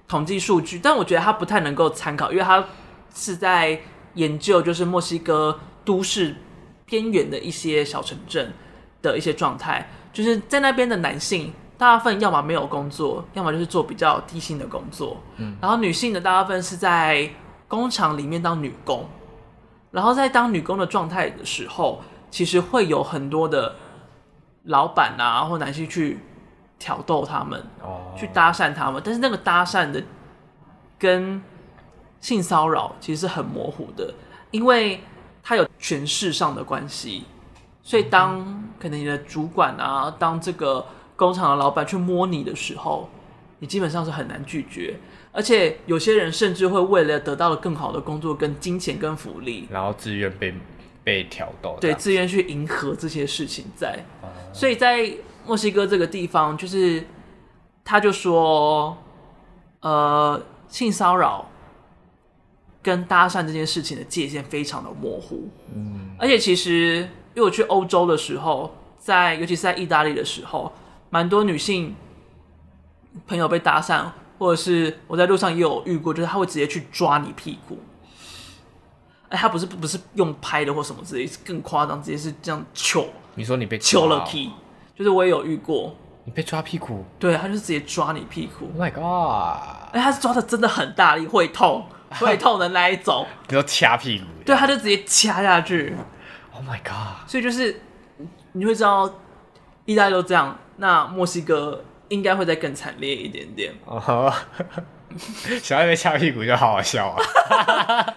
[0.07, 2.63] 统计数据，但我觉得它不太能够参考，因为它
[3.13, 3.79] 是在
[4.15, 6.35] 研究就是墨西哥都市
[6.85, 8.53] 边缘的一些小城镇
[9.01, 15.21] 的一些状态，就是在那边的男性大部分要么没有工作，要么就是做比较低薪的工作。
[15.37, 15.55] 嗯。
[15.61, 17.29] 然后女性的大部分是在
[17.67, 19.07] 工厂里面当女工。
[19.95, 23.73] 然后在当女工的状态的时候，其实会有很多的
[24.63, 26.19] 老板啊或男性去
[26.77, 29.01] 挑逗他们，哦，去搭讪他们。
[29.05, 30.03] 但是那个搭讪的
[30.99, 31.41] 跟
[32.19, 34.13] 性骚扰其实是很模糊的，
[34.51, 35.01] 因为
[35.41, 37.23] 它有权势上的关系。
[37.81, 43.09] 所以当可能你的主管啊，当这个工厂的老板去摸你的时候，
[43.59, 44.99] 你基本上是很难拒绝。
[45.35, 50.53] 而且有些人甚至会为了得到了更好的工作、跟金钱、跟福利，然后自愿被
[51.03, 54.05] 被挑逗，对，自愿去迎合这些事情在。
[54.53, 55.11] 所以在
[55.45, 57.03] 墨西哥这个地方，就是
[57.83, 58.97] 他就说，
[59.81, 61.49] 呃，性骚扰
[62.81, 65.49] 跟搭讪这件事情的界限非常的模糊。
[65.75, 70.71] 嗯，而且其实因为我去欧洲的时候，在尤其是在意大利的时候，
[71.09, 71.93] 蛮多女性
[73.27, 74.05] 朋友被搭讪，
[74.37, 77.77] 或者是我在路上也有遇过，就是他会直接去抓你屁股。
[79.29, 83.07] 哎，他不是不是用拍的或什么之类，是更夸张，直接是这样揪。
[83.33, 84.51] 你说你被揪了 key，
[84.95, 85.95] 就是我也有遇过。
[86.25, 87.03] 你被抓屁股？
[87.19, 88.65] 对，他就是直接抓你屁股。
[88.73, 89.93] Oh my god！
[89.93, 93.27] 哎，他是抓的真的很大力，会痛，会痛的那一种。
[93.47, 94.25] 你说掐屁股？
[94.43, 95.95] 对，他就直接掐下去。
[96.53, 97.27] Oh my god！
[97.27, 97.79] 所以就是
[98.53, 99.07] 你会知道，
[99.85, 101.83] 意大利都这样，那墨西哥
[102.15, 103.75] 应该会再更惨烈一点点。
[103.85, 104.33] 哦、uh。
[105.61, 107.15] 小爱被掐屁股就好好笑啊！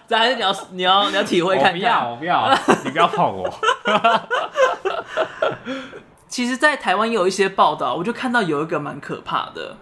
[0.05, 1.79] 这还是你要你要你要体会看看。
[1.79, 3.49] 不要我不要，你不要碰我。
[6.27, 9.77] 其实，在台湾有一些报道，我就看到有一个蛮可怕的，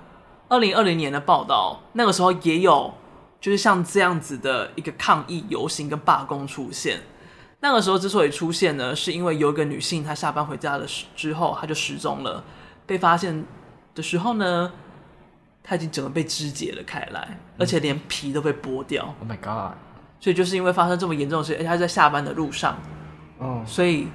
[0.47, 2.93] 二零二零年的报道，那个时候也有，
[3.41, 6.99] 就是像这样子的一个抗议游行跟罢工出现。
[7.61, 12.43] 那个时候之所以出现呢，是因为有一个女性她下班回家的时之后，她就失踪了，
[12.85, 13.43] 被发现
[13.97, 14.71] 的时候呢。
[15.69, 19.13] 他已经整个被肢解了开来，而且连皮都被剥掉。
[19.19, 19.75] Oh my god！
[20.17, 22.79] 所以就是因为发生这么严重的事，而且他在下班的路上，
[23.37, 23.67] 哦，oh.
[23.67, 24.07] 所以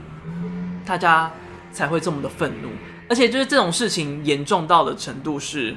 [0.87, 1.31] 大家
[1.71, 2.71] 才会这么的愤怒。
[3.07, 5.77] 而且就是这种事情严重到的程度是，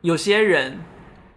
[0.00, 0.76] 有些人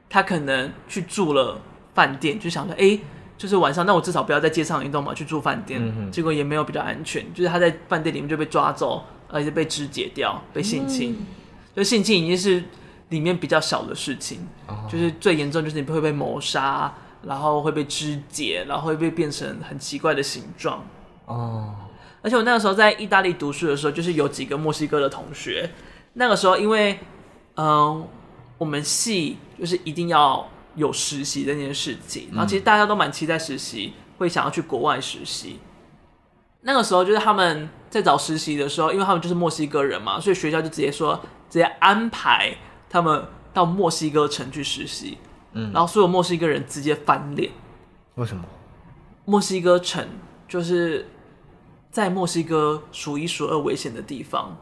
[0.10, 1.62] 他可能去住了
[1.94, 2.98] 饭店，就想说，哎，
[3.38, 5.80] 就是晚上，那我至少不要在街上移动嘛，去住饭店。
[5.80, 6.10] Mm hmm.
[6.10, 11.10] 结果也没有比较安全，就是他在饭店里面就被抓走，而且被肢解掉，被性侵。
[11.10, 11.76] Mm hmm.
[11.76, 12.64] 就性侵已经是。
[13.10, 14.92] 里面比较小的事情，oh.
[14.92, 20.84] 就是最严重就是你会被谋杀，然后会被肢解，然后会被变成很奇怪的形状。
[21.26, 21.88] 哦，oh.
[22.24, 25.70] 而且我那个时候在意大利读书的时候，就是有几个墨西哥的同学，
[26.14, 27.00] 那个时候因为，
[27.54, 28.08] 嗯、呃，
[28.58, 35.60] 我们系就是一定要有实习这件事情，然后其实大家都蛮期待实习，会想要去国外实习。
[36.68, 41.16] 那个时候就是他们在找实习的时候，因为他们就是墨西哥人嘛，所以学校就直接说
[41.50, 42.54] 直接安排。
[42.88, 45.18] 他们到墨西哥城去实习，
[45.52, 47.52] 嗯，然后所有墨西哥人直接翻脸。
[48.14, 48.44] 为什么？
[49.26, 50.08] 墨西哥城
[50.48, 51.06] 就是
[51.92, 54.56] 在墨西哥数一数二危险的地方，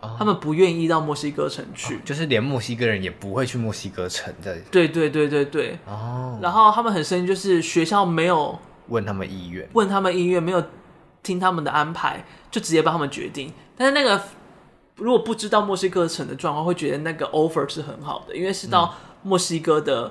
[0.00, 4.56] 哦、他们不愿意到墨西哥城去，哦，就是连墨西哥人也不会去墨西哥城的。
[4.70, 5.78] 对对对对对。
[5.86, 6.38] 哦。
[6.40, 10.64] 然后他们很生气，就是学校没有问他们意愿，问他们意愿，没有
[11.28, 13.52] 听他们的安排，就直接帮他们决定。
[13.76, 14.20] 但是那个。
[15.00, 20.10] 如果不知道墨西哥城的状况，会觉得那个 offer 是很好的，因为是到墨西哥的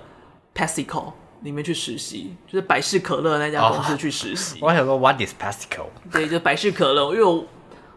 [0.56, 4.60] PepsiCo 里面去实习，就是百事可乐那家公司去实习。
[4.62, 5.88] 我想说，What is PepsiCo？
[6.10, 7.46] 对，就百事可乐，因为我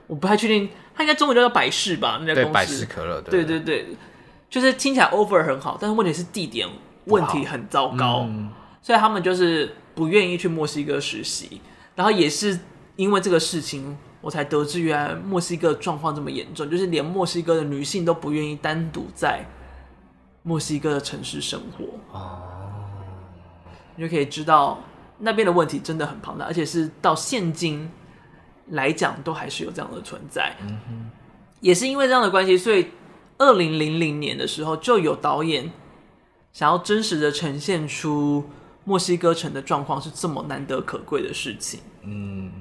[0.09, 2.19] 我不太确定，它应该中文叫做百事吧？
[2.23, 2.49] 那家公司。
[2.49, 3.21] 对，百事可乐。
[3.21, 3.87] 对对对，
[4.49, 6.69] 就是听起来 offer 很好，但是问题是地点
[7.05, 8.51] 问题很糟糕，嗯、
[8.83, 11.61] 所以他们就是不愿意去墨西哥实习，
[11.95, 12.59] 然后也是
[12.97, 13.97] 因为这个事情。
[14.23, 19.43] 我才得知，原来墨西哥状况这么严重，就是连墨西哥的女性都不愿意单独在
[20.43, 21.87] 墨西哥的城市生活。
[22.13, 22.43] 哦，
[23.97, 24.79] 你就可以知道
[25.17, 27.91] 那边的问题真的很庞大，而且是到现今
[28.67, 30.55] 来讲都还是有这样的存在。
[30.61, 31.11] 嗯哼，
[31.63, 32.89] 也是因为这样的关系，所以
[33.39, 35.73] 二零零零年的时候就有导演
[36.53, 38.45] 想要真实的呈现出
[38.85, 41.81] 墨西哥城的状况是这么难得可贵的事情。
[42.03, 42.53] 嗯。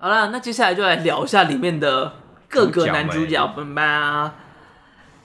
[0.00, 2.12] 好了，那接下来就来聊一下里面的
[2.48, 4.32] 各个男主角们吧。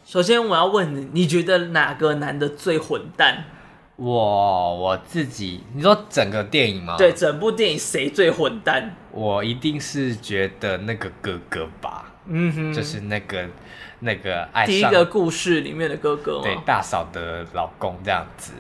[0.03, 3.45] 首先，我要问你，你觉得哪个男的最混蛋？
[3.95, 6.95] 我我自己，你说整个电影吗？
[6.97, 8.95] 对，整部电影谁最混蛋？
[9.11, 12.11] 我一定是觉得那个哥哥吧。
[12.25, 13.47] 嗯哼，就是那个
[13.99, 18.53] 那个爱上第一个故事里面的哥哥，对，大嫂的老公这样子。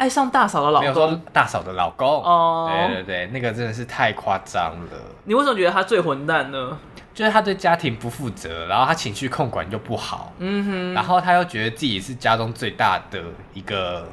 [0.00, 4.98] 爱上大嫂的老公，没有说大嫂的老公哦，对对对，那个真的是太夸张了。
[5.24, 6.78] 你为什么觉得他最混蛋呢？
[7.12, 14.08] 就是他对家庭不负责，然后他情绪控管又不好，嗯哼，然后他又觉得自己是家中最大的一个，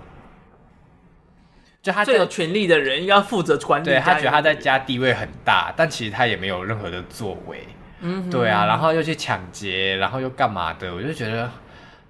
[1.81, 3.85] 就他最有权力的人，应该要负责管理。
[3.85, 7.65] 对，他觉得他在家地位很大，但其实他也没有任何的作为，
[8.01, 10.93] 嗯哼，对啊，然后又去抢劫，然后又干嘛的？
[10.93, 11.49] 我就觉得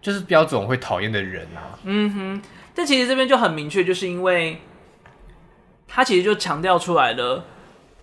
[0.02, 2.42] 就是标准会讨厌的人啊，嗯哼。
[2.78, 4.62] 但其实这边就很明确，就是因为
[5.88, 7.44] 他其实就强调出来了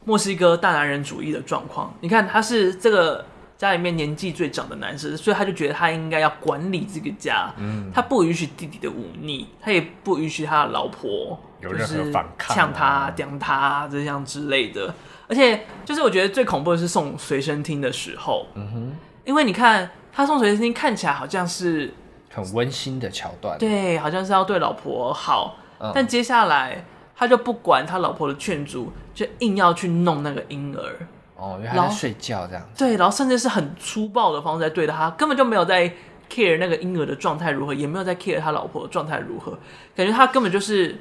[0.05, 1.95] 墨西哥大男人主义的状况。
[2.01, 3.25] 你看，他是这个
[3.57, 7.55] 家里面年纪最长的男生，所以他就觉得他应该要管理这个家。
[7.57, 14.93] 嗯，他不允许弟弟的忤逆，他也不允许他的老婆有任何反抗、呛他、刁他这样之类的。
[15.29, 18.49] 而且，就是我觉得最恐怖的是送随身听的时候。
[18.57, 18.93] 嗯哼，
[19.25, 21.95] 因为你看他送随身听，看起来好像是。
[22.35, 23.57] 很温馨的桥段。
[23.59, 26.85] 对，好像是要对老婆好，嗯、但接下来
[27.17, 31.07] 他就不管他老婆的劝阻，就硬要去弄那个婴儿。
[31.37, 32.63] 哦，因为他在睡觉这样。
[32.77, 35.93] 对，然后甚至是很粗暴的方式在对待他，根本就没有在
[36.31, 39.59] care 那个婴儿的状态如何，也没有在 care 他老婆的状态如何，
[39.95, 40.99] 感觉他根本就是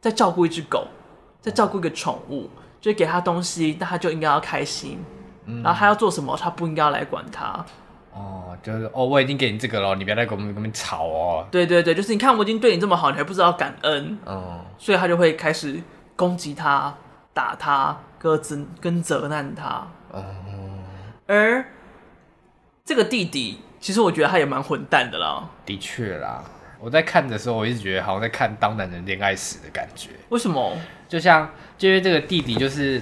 [0.00, 0.86] 在照顾一只狗，
[1.40, 2.48] 在照顾一个宠物，
[2.80, 4.98] 就给他东西，那他就应该要开心。
[5.62, 7.64] 然后他要做什么，他不应该要来管他。
[8.18, 11.46] 哦，就是哦，我已经给你这个了，你不要再跟我们跟我们吵哦。
[11.50, 14.18] 对对对，就是你看我已经对你这么好，你还不知道感恩。
[14.26, 15.80] 嗯，所以他就会开始
[16.16, 16.92] 攻击他、
[17.32, 19.86] 打他、跟责跟责难他。
[20.12, 20.24] 嗯，
[21.26, 21.64] 而
[22.84, 25.48] 这个弟弟，其实我觉得他也蛮混蛋的啦。
[25.64, 26.42] 的确啦，
[26.80, 30.10] 我在看的时候，我一直觉得好像在看《当男人恋爱时》的感觉。
[30.30, 30.76] 为什么？
[31.08, 33.00] 就像，就因为这个弟弟就是，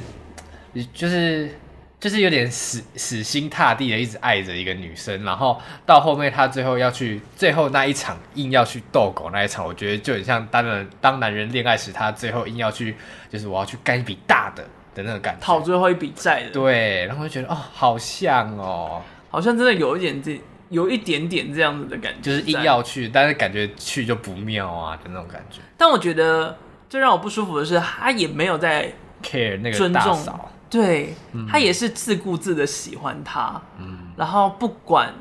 [0.92, 1.50] 就是。
[1.98, 12.94] 就是有点死死心塌地的一直爱着一个女生，然后到后面他最后要去最后那一场硬要去斗狗那一场，我觉得就很像当人当男人恋爱时，他最后硬要去
[13.30, 14.62] 就是我要去干一笔大的
[14.94, 16.50] 的那个感觉，讨最后一笔债的。
[16.50, 25.60] 对，然后就觉得哦，好像哦，好像真的有一点这有一点点这样子的感觉，就是硬要去，但是感觉去就不妙啊的那种感觉。
[25.78, 26.58] 但我觉得
[26.90, 30.52] 最让我不舒服的是，他也没有在 care 那个大嫂。
[30.68, 31.14] 对，
[31.48, 35.14] 他也是自顾自的喜欢他，嗯，然后不管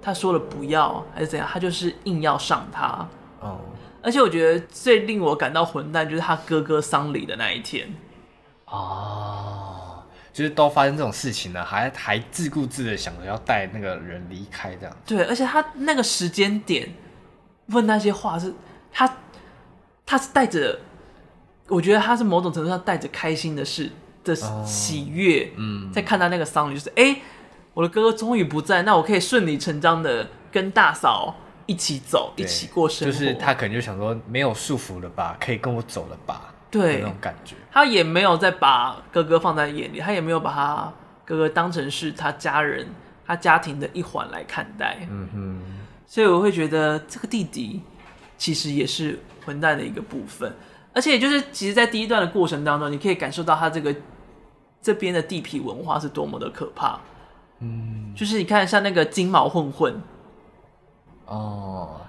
[0.00, 3.08] 他说了不要还是怎样，他就是硬要上他，
[3.40, 3.58] 哦，
[4.00, 7.92] 而且我觉得最令我感到混蛋就是他哥哥丧礼的那一天，
[8.66, 16.88] 哦，就是都发生这种事情了，还还自顾自的想着要带那个人离开这样，对，而且他那个时间点
[17.66, 18.54] 问那些话是，
[18.92, 19.16] 他
[20.06, 20.78] 他是带着，
[21.66, 23.90] 我觉得他是某种程度上带着开心的事。
[24.24, 24.34] 的
[24.64, 27.22] 喜悦，嗯，在看到那个丧礼，就是哎、欸，
[27.74, 31.34] 我的哥哥终于不在，那我可以顺理成章的跟大嫂
[31.66, 33.12] 一起走，一起过生活。
[33.12, 36.54] 就是他可能就想说，没有束缚了吧，可以跟我走了吧？
[36.70, 37.54] 对，那种感觉。
[37.70, 40.92] 他也没有再把哥哥放在眼里，他也没有把他
[41.24, 42.86] 哥哥当成是他家人、
[43.26, 45.06] 他家庭的一环来看待。
[45.10, 45.62] 嗯哼，
[46.06, 47.82] 所以我会觉得这个弟弟
[48.38, 50.52] 其实也是混蛋的一个部分，
[50.92, 53.94] 而且就是其实，在第一段的过程当中，你可以感受到他这个。
[54.84, 57.00] 这边的地痞文化是多么的可怕，
[57.60, 59.98] 嗯，就是你看像那个金毛混混，
[61.24, 62.02] 哦，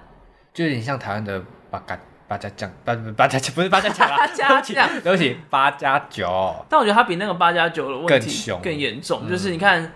[0.52, 6.54] 就有点像台湾的八嘎八家将，八八家不是八家酱啊，八家酱， 对不起，八加九。
[6.68, 9.90] 但我觉得他比那个八加九的问题更凶、更严重，就是你看，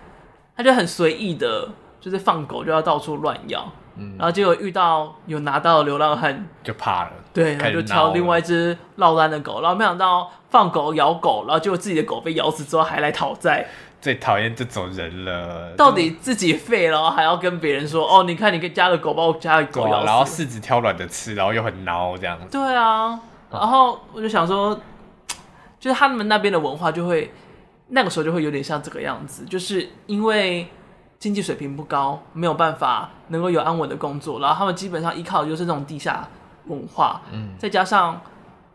[0.57, 3.71] 他就很随意的，就是放狗就要到处乱咬。
[3.97, 13.67] 嗯、然后结果遇到有拿到的流浪汉，就怕了，对，然后就挑另外一只落单的狗，然后没想到放狗咬狗，然后结果自己的狗被咬死之后还来讨债，
[14.01, 15.73] 最讨厌这种人了。
[15.75, 22.45] 到底自己废了，还要跟别人说哦，你看你跟家的狗把我家的狗咬死，然后柿子挑软的吃，然后又很孬这样子。
[22.51, 24.77] 对啊，然后我就想说，
[25.79, 27.33] 就是他们那边的文化就会
[27.87, 30.67] 那个时候就会有点像这个样子，就是因为。
[31.21, 36.27] 经济水平不高，没有办法能够有安稳的工作，然后他们基本上依靠的就是这种地下
[36.65, 38.21] 文化，嗯，再加上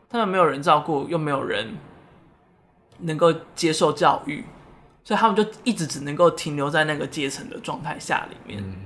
[0.09, 1.75] 他们没有人照顾，又没有人
[3.01, 4.44] 能够接受教育，
[5.05, 8.77] 所以他们就一直只能够停留在那个阶层的状态下里面，嗯，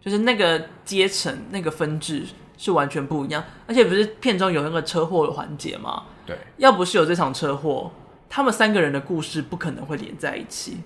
[0.00, 2.24] 就是那个阶层那个分制
[2.56, 6.04] 是完全不一样，而且不是片中有那个车祸的环节吗？
[6.26, 7.90] 对，要不是有这场车祸，
[8.28, 10.78] 他们三个人的故事不可能会连在一起。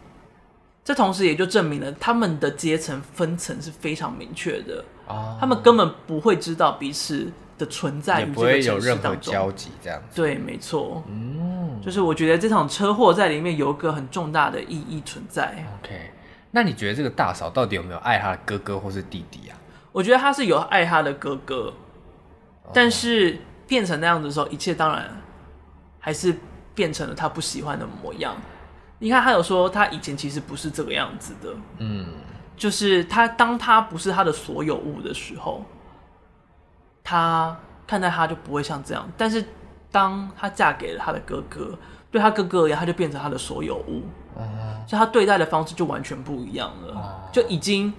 [0.85, 10.17] 这同时也就证明了他们的阶层分层是非常明确的，啊，他们根本不会知道彼此的存在，也不会有任何交集，这样子。
[10.17, 11.03] 对，没错。
[11.09, 15.65] 嗯，就是我觉得这场车祸在里面有一个很重大的意义存在。
[15.83, 16.11] OK，
[16.51, 19.59] 那你觉得这个大嫂到底有没有爱她的哥哥或是弟弟啊？
[19.93, 21.73] 我觉得她是有爱她的哥哥，
[22.73, 25.09] 但是变成那样子的时候，一切当然
[25.99, 26.37] 还是
[26.75, 28.35] 变成了她不喜欢的模样。
[29.01, 32.07] 你看，他有说他以前其实不是这个样子的，嗯，
[32.57, 35.63] 就是他当他不是他的所有物的时候，
[37.05, 39.09] 他看待他就不会像这样。
[39.17, 39.45] 但是
[39.93, 41.79] 当她嫁给了他的哥哥，
[42.11, 44.03] 对他哥哥而言，他就变成他的所有物，
[44.37, 47.93] 嗯，所以他对待的方式就完全不一样了，就已经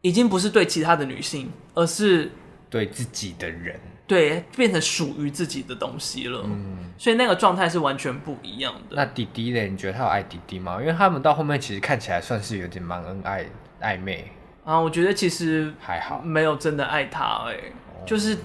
[0.00, 2.30] 已经不是对其他的女性，而是
[2.70, 3.78] 对自己的人。
[4.06, 6.42] 对，变成属于自己的东西了。
[6.44, 8.96] 嗯，所以那个状态是完全不一样的。
[8.96, 9.60] 那弟弟呢？
[9.68, 10.78] 你觉得他有爱弟弟吗？
[10.80, 13.46] 因为他们到后面其实看起来算是有点蛮恩爱
[13.80, 14.32] 暧昧
[14.64, 14.76] 啊。
[14.80, 17.72] 我觉得其实还好，没有真的爱他哎、欸，
[18.06, 18.36] 就是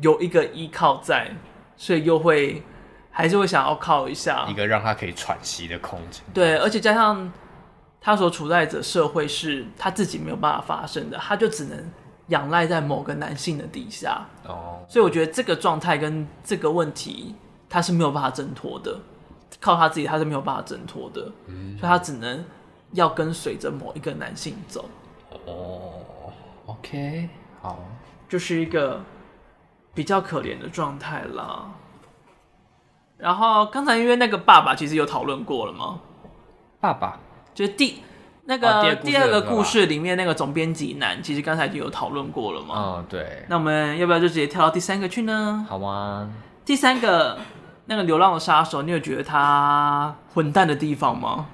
[0.00, 1.30] 有一个依靠在，
[1.76, 2.62] 所以又会
[3.10, 6.22] 还是会想要靠一下，一个让他可以喘息的空间。
[6.32, 7.32] 对，而且加上
[8.00, 11.92] 他所处在的社会是他自己没有办法发生的，他就只能
[12.28, 14.26] 仰赖在某个男性的底下。
[14.46, 17.34] 哦，所以我觉得这个状态跟这个问题，
[17.68, 18.98] 他是没有办法挣脱的，
[19.60, 22.44] 靠他自己他是没有办法挣脱的，嗯，所以他只能
[22.92, 24.84] 要跟随着某一个男性走。
[25.46, 26.32] 哦
[26.66, 27.28] ，OK，
[27.60, 27.78] 好，
[28.28, 29.02] 就是一个
[29.94, 31.70] 比较可怜的状态啦。
[33.18, 36.00] 然后刚才因为那个爸爸其实有讨论过了吗？
[36.80, 37.18] 爸爸
[37.54, 38.02] 就是第
[38.44, 42.74] 那个、哦、第二个故事里面那个总编辑男，其实刚才已经有讨论过了嘛。
[42.74, 43.44] 哦，对。
[43.48, 45.66] 那我们要不要就直接跳到第三个去呢？
[45.68, 46.28] 好啊？
[46.64, 47.38] 第三个
[47.86, 51.46] 那个流浪的杀手，你有觉得他混蛋的地方吗？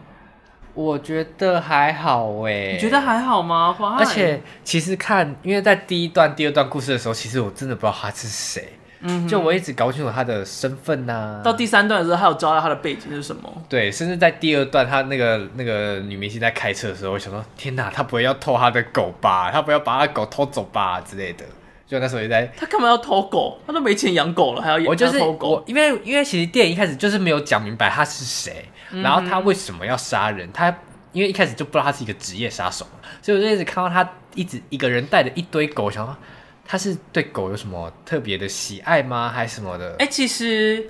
[0.75, 2.73] 我觉得还好哎。
[2.73, 3.77] 你觉得还好吗？
[3.99, 8.73] 而且其实看，因为在第一段、第二段故事的时候，其实我真的不知道他是谁。
[9.05, 11.43] 嗯，就我一直搞不清楚他的身份呐、啊。
[11.43, 13.53] 到第三段的时候，他有交代他的背景是什么？
[13.68, 19.51] 对，甚至在第二段，他那个那个女明星在开车的时候，我想说，天哪，他不会要偷他的狗吧？
[19.51, 21.45] 他不要把他的狗偷走吧之类的？
[21.93, 23.59] 就那时候也在，他干嘛要偷狗？
[23.66, 25.62] 他都没钱养狗了，还要我就是偷狗？
[25.66, 30.51] 因为因为其实电影一开始就是没有讲明白他是谁，嗯、然后他为什么要杀人？
[30.53, 30.74] 他
[31.12, 32.86] 因为一开始就不知道他是一个职业杀手，
[33.20, 36.16] 所以我就一直看到他一直一个人带着一堆狗，想说。
[36.64, 39.28] 他是对狗有什么特别的喜爱吗？
[39.28, 39.90] 还是什么的？
[39.99, 40.88] 哎、欸，其实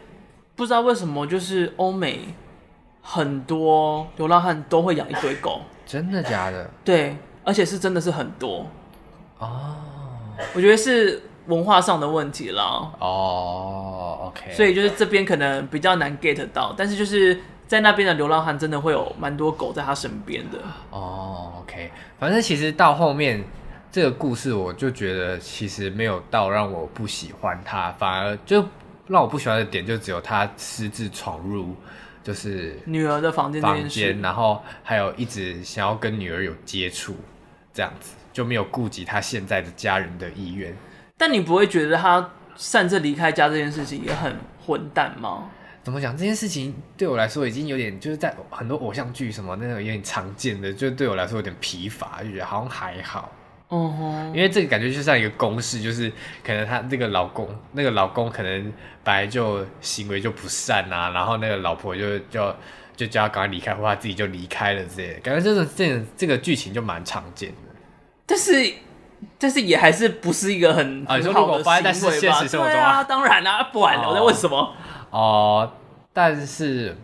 [0.54, 2.20] 不知道为什么，就是欧美
[3.00, 5.62] 很多流浪汉都会养一堆狗。
[5.86, 6.70] 真的假的？
[6.84, 8.66] 对，而且是真的是很多
[9.38, 9.74] 哦。
[10.54, 12.92] 我觉得是文化上的问题啦。
[12.98, 14.52] 哦，OK。
[14.52, 20.58] 所以就是这边可能比较难 get 到，但是就是在那边的流浪汉真的会有蛮多狗在他身边的。
[20.90, 21.90] 哦，OK。
[22.18, 23.44] 反正其实到后面。
[23.94, 28.64] 这个故事我就觉得其实没有到让我不喜欢他，反而就
[29.06, 31.76] 让我不喜欢的点就只有他私自闯入
[32.24, 37.14] 就是女儿的房间，房间，然后还有一直想要跟女儿有接触，
[37.74, 40.74] 这样子就没有顾及他现在的家人的意愿。
[41.16, 45.50] 但你不会觉得他擅自离开家这件事情也很混蛋吗？
[45.84, 46.16] 怎么讲？
[46.16, 53.32] 这件事情对我来说已经有点就是在很多偶像剧什么那种有点常见的，就对我来说有点疲乏，就觉得好像还好。
[53.70, 56.12] 嗯哼，因为这个感觉就像一个公式，就是
[56.44, 58.72] 可能他那个老公，那个老公可能
[59.02, 62.54] 本来就行为就不善啊，然后那个老婆就就
[62.94, 67.71] 就叫他赶快离开，或他自己就离开了之类的，感觉这种这种这个剧情就蛮常见的。
[68.32, 68.72] 但是
[69.38, 71.18] 但是也还是不是一个很啊？
[71.18, 73.04] 你说如果发生在现实生活中啊？
[73.04, 74.72] 当然啦、啊，不然了，我在问什么？
[75.10, 75.70] 哦，
[76.14, 76.96] 但是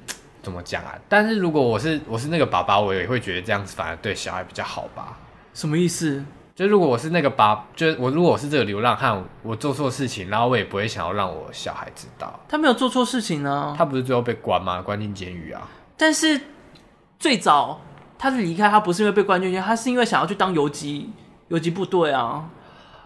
[0.42, 0.94] 怎么讲啊？
[1.06, 5.18] 但是如果我是我是那个爸爸，我也会觉得这样子反而对小孩比较好吧？
[5.52, 6.24] 什么意思？
[6.54, 12.40] 就如果我是那个爸，就我如果我是这个流浪汉，我做错事情，然后我也不会想要让我小孩知道。
[12.48, 14.80] 他没有做错事情呢，他不是最后被关吗？
[14.80, 15.60] 关进监狱啊。
[15.98, 16.40] 但是
[17.18, 17.78] 最早
[18.18, 21.10] 他是离开，他不是因为被关进去，他是因为想要去当游击
[21.48, 22.48] 游击部队啊。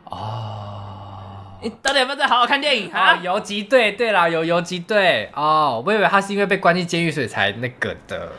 [0.04, 3.16] 哦，你到底有没有在好好看电影啊？
[3.16, 5.82] 游击队，对啦，有游击队哦。
[5.86, 8.32] 我以为他是因为被关进监狱，所以才那个的。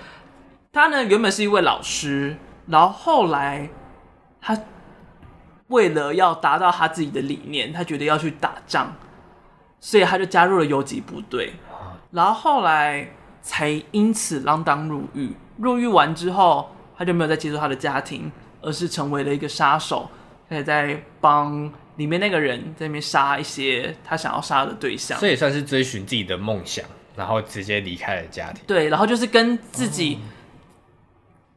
[0.71, 3.69] 他呢，原本是一位老师，然后后来
[4.41, 4.57] 他。
[5.69, 8.93] 为了要达到他自己的理念，他觉得要去打仗，
[9.79, 11.53] 所以他就加入了游击部队。
[12.11, 13.07] 然后后来
[13.41, 15.35] 才因此锒铛入狱。
[15.57, 18.31] 入狱完之后，他就没有再接触他的家庭，
[18.61, 20.09] 而是成为了一个杀手，
[20.49, 25.17] 他也在帮里面那个人在那边杀一些他想要杀的对象。
[25.19, 26.85] 这也算是追寻自己的梦想，
[27.15, 28.63] 然后直接离开了家庭。
[28.65, 30.19] 对，然后就是跟自己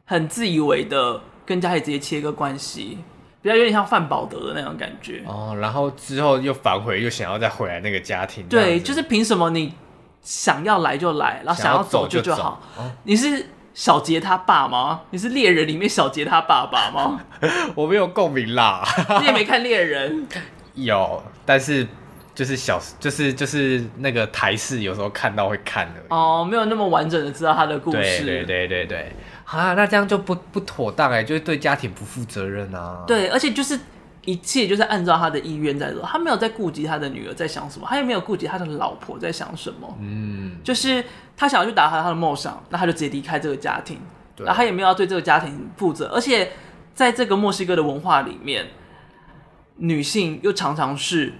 [0.05, 2.97] 很自以为的跟家里直接切割关系。
[3.39, 8.45] 比较有点像范保德的那种感觉哦，然后之后又反悔，又想要再回来那个家庭。
[8.49, 9.73] 对，就是凭什么你
[10.21, 12.61] 想要来就来，然后想要走就就好？
[12.77, 13.47] 哦、你是
[13.77, 15.01] 小杰他爸吗？
[15.11, 17.21] 你是猎人里面小杰他爸爸吗？
[17.75, 18.83] 我没有共鸣啦，
[19.21, 20.27] 你也没看猎人？
[20.73, 21.87] 有，但是
[22.33, 27.97] 就是小，就是就是那个台视有时候看到会看的哦，没有那么完整的知道他的故事。
[28.25, 29.11] 对对对对对。
[29.45, 33.03] 啊，那这样就不不妥当哎，就是对家庭不负责任啊。
[33.05, 33.79] 对，而且就是
[34.27, 39.97] 一切就是按照他的意愿在做，他没有在顾及他的女儿在想什么，他也没有顾及他的老婆在想什么。
[40.01, 41.01] 嗯，就是
[41.37, 43.97] 他想要去达成他的梦想，那他就直接离开这个家庭，
[44.35, 46.11] 对，然后他也没有要对这个家庭负责。
[46.13, 46.51] 而且
[46.93, 48.67] 在这个墨西哥的文化里面，
[49.77, 51.33] 女性又常常是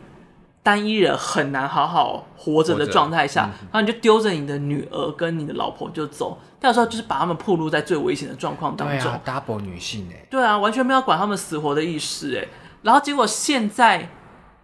[0.64, 6.40] 单一人，很难好好活着的状态下，嗯、然后你就丢着你的女儿跟你的老婆就走。
[6.58, 8.98] 但有时候就是把他们暴露在最危险的状况当中。
[8.98, 10.26] 对啊，double 女性哎。
[10.30, 12.48] 对啊，完全没有管他们死活的意识哎。
[12.88, 14.08] 然后结果现在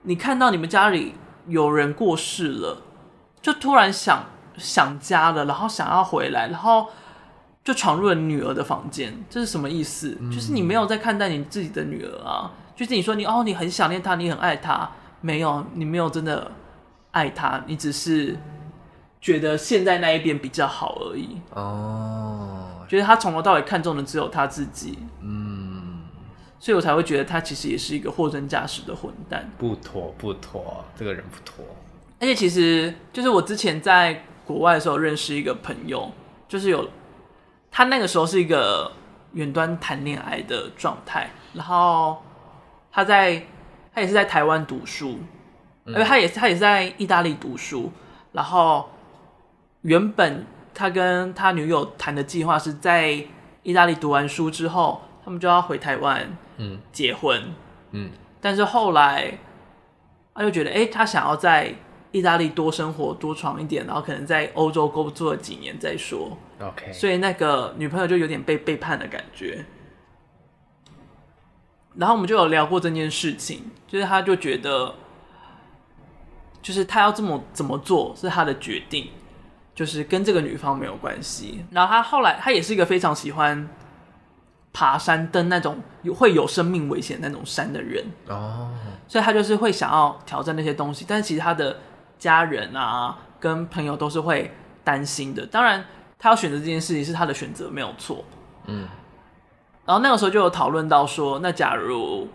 [0.04, 1.14] 你看到你们家里
[1.46, 2.82] 有人过世了，
[3.42, 4.24] 就突然想
[4.58, 6.88] 想家了，然后想要回来，然后
[7.66, 10.18] 就闯入了女儿的房间，这是什么意思？
[10.22, 12.50] 嗯、就是你没有在看待你自己的女儿啊。
[12.74, 16.50] 就是你说你哦，你很想念她，你很爱她，没有，你没有真的
[17.12, 18.38] 爱她，你只是
[19.20, 21.42] 觉得现在那一边比较好而已。
[21.52, 24.98] 哦，觉得他从头到尾看中的只有他自己。
[25.22, 25.53] 嗯，
[26.64, 29.52] 所以我才会觉得他其实也是一个货真价实的混蛋。
[29.58, 31.66] 不妥，不妥，这个人不妥。
[32.22, 36.10] 而且其实就是我之前在国外的时候认识一个朋友，
[36.48, 36.90] 就是有
[37.70, 38.90] 他那个时候是一个
[39.34, 42.18] 远端谈恋爱的状态，然后。
[42.96, 43.44] 他在，
[43.92, 45.18] 他也是在台湾读书，
[45.84, 47.92] 因为、他也是他也是在意大利读书。
[48.32, 48.88] 然后
[49.82, 50.46] 原本
[50.76, 53.26] 他跟他女友谈的计划是在
[53.64, 57.42] 意大利读完书之后，他们就要回台湾，嗯，结婚，
[57.92, 58.12] 嗯。
[58.42, 59.38] 但是后来
[60.36, 61.74] 他就觉得，哎、欸，他想要在
[62.12, 66.38] 意大利多生活、多闯一点，然后可能在欧洲工作几年再说。
[66.60, 69.66] OK，所以那个女朋友就有点被背叛的感觉。
[71.96, 74.96] 然后我们就有聊过这件事情，就是他就觉得，
[76.62, 79.10] 就是他要这么怎么做是他的决定，
[79.76, 81.64] 就是跟这个女方没有关系。
[81.72, 83.70] 然后他后来他也是一个非常喜欢
[84.74, 88.72] 爬山登那种有会有生命危险那种山的人哦，
[89.08, 91.06] 所以他就是会想要挑战那些东西。
[91.08, 91.78] 但是其实他的
[92.18, 94.52] 家人啊跟朋友都是会
[94.84, 95.46] 担心的。
[95.46, 95.86] 当然，
[96.18, 98.26] 他要选择这件事情是他的选择，没有错。
[98.66, 98.88] 嗯。
[99.86, 102.28] 然后那个时候就有讨论到说，那假如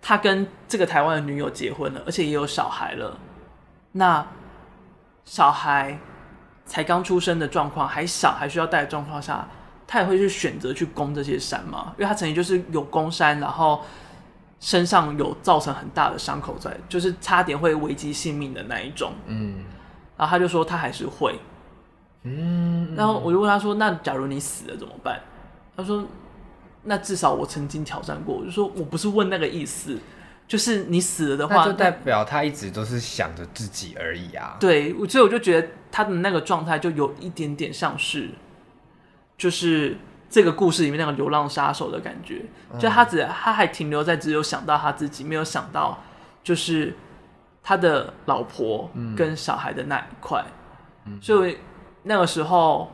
[0.00, 3.18] 他跟这个台湾的女友结婚了，而且也有小孩了，
[3.92, 4.24] 那
[5.24, 5.98] 小孩
[6.64, 9.48] 才刚出生的状况，还小还需要带的状况下，
[9.88, 11.94] 他也会去选择去攻这些山吗？
[11.98, 13.82] 因为他曾经就是有攻山，然后
[14.60, 19.12] 身上有造成很大的伤口在，就是差点会危及性命的那一种。
[19.26, 19.64] 嗯，
[20.16, 21.36] 然后他就说他还是会。
[22.22, 25.20] 嗯，然后我就问他说，那假如你死了怎么办？
[25.76, 26.06] 他说。
[26.84, 29.98] 那至少我曾经挑战过，我就说我不是问那个意思，
[30.46, 34.56] 就是你死了的话，那就代表他一直都是想着自己而已啊。
[34.58, 38.30] 对，所以我就觉得他的那个状态就有一点点像是，
[39.38, 39.96] 就是
[40.28, 45.98] 这个故事里面那个流浪杀手的感觉，嗯、就他只他还停留在只有想到他自己，没有想到
[46.44, 46.94] 就是
[47.62, 50.44] 他的老婆跟小孩的那一块，
[51.06, 51.56] 嗯、所以
[52.02, 52.92] 那个时候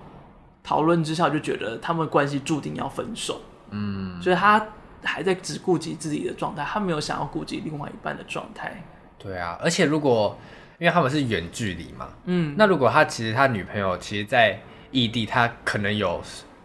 [0.62, 3.40] 讨论之下就觉得他们关系注定要分手。
[3.70, 4.64] 嗯，所以他
[5.02, 8.84] 还在只顾及自己的状态，他没有想要顾及另外一半的状态。
[9.18, 10.38] 对啊，而且如果
[10.78, 14.60] 因为他们是远距离嘛，嗯，那如果他其实他女朋友其实，在
[14.94, 16.22] 异地，他可能有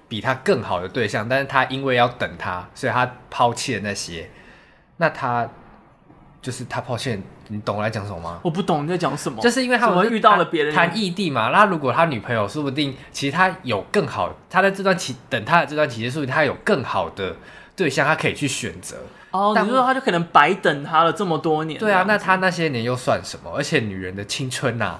[0.08, 4.30] 比他更好的对象，但是他因为要等他，所以他抛弃了那些，
[4.98, 5.50] 那他
[6.42, 8.40] 就是他抛弃，你懂我在讲什么吗？
[8.44, 11.50] 我不懂你在讲什么，就是因为他们遇到了别人谈异地嘛。
[11.50, 17.36] 那如果他女朋友说不定其实他有更好，他在这段期等他的这段期间，说不定他有更好的
[17.76, 18.98] 对象，他可以去选择。
[19.32, 21.80] 哦，但你说他就可能白等他了这么多年。
[21.80, 23.52] 对啊，那他那些年又算什么？
[23.56, 25.00] 而且女人的青春呐、啊，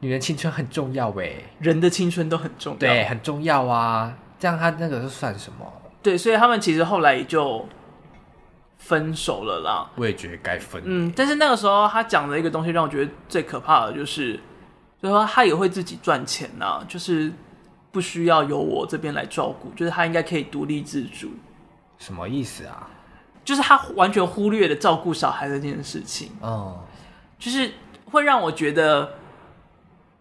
[0.00, 4.16] 女人青春很重要哎，人的青春都很重要，对，很重要啊。
[4.38, 5.72] 这样他那个是算什么？
[6.02, 7.66] 对，所以他们其实后来也就。
[8.80, 10.80] 分手了啦，我也觉得该分。
[10.86, 14.34] 嗯，但是那个时候他讲的一个东西让我觉得最可怕的就是，
[15.02, 17.30] 就是说他也会自己赚钱呐、啊，就是
[17.90, 21.28] 不需要由我这边来照顾，就是他应该可以独立自主。
[21.98, 22.88] 什么意思啊？
[23.44, 26.30] 就是他完全忽略了照顾小孩这件事情。
[26.40, 26.78] 哦，
[27.36, 27.72] 就是
[28.04, 29.17] 会让我觉得。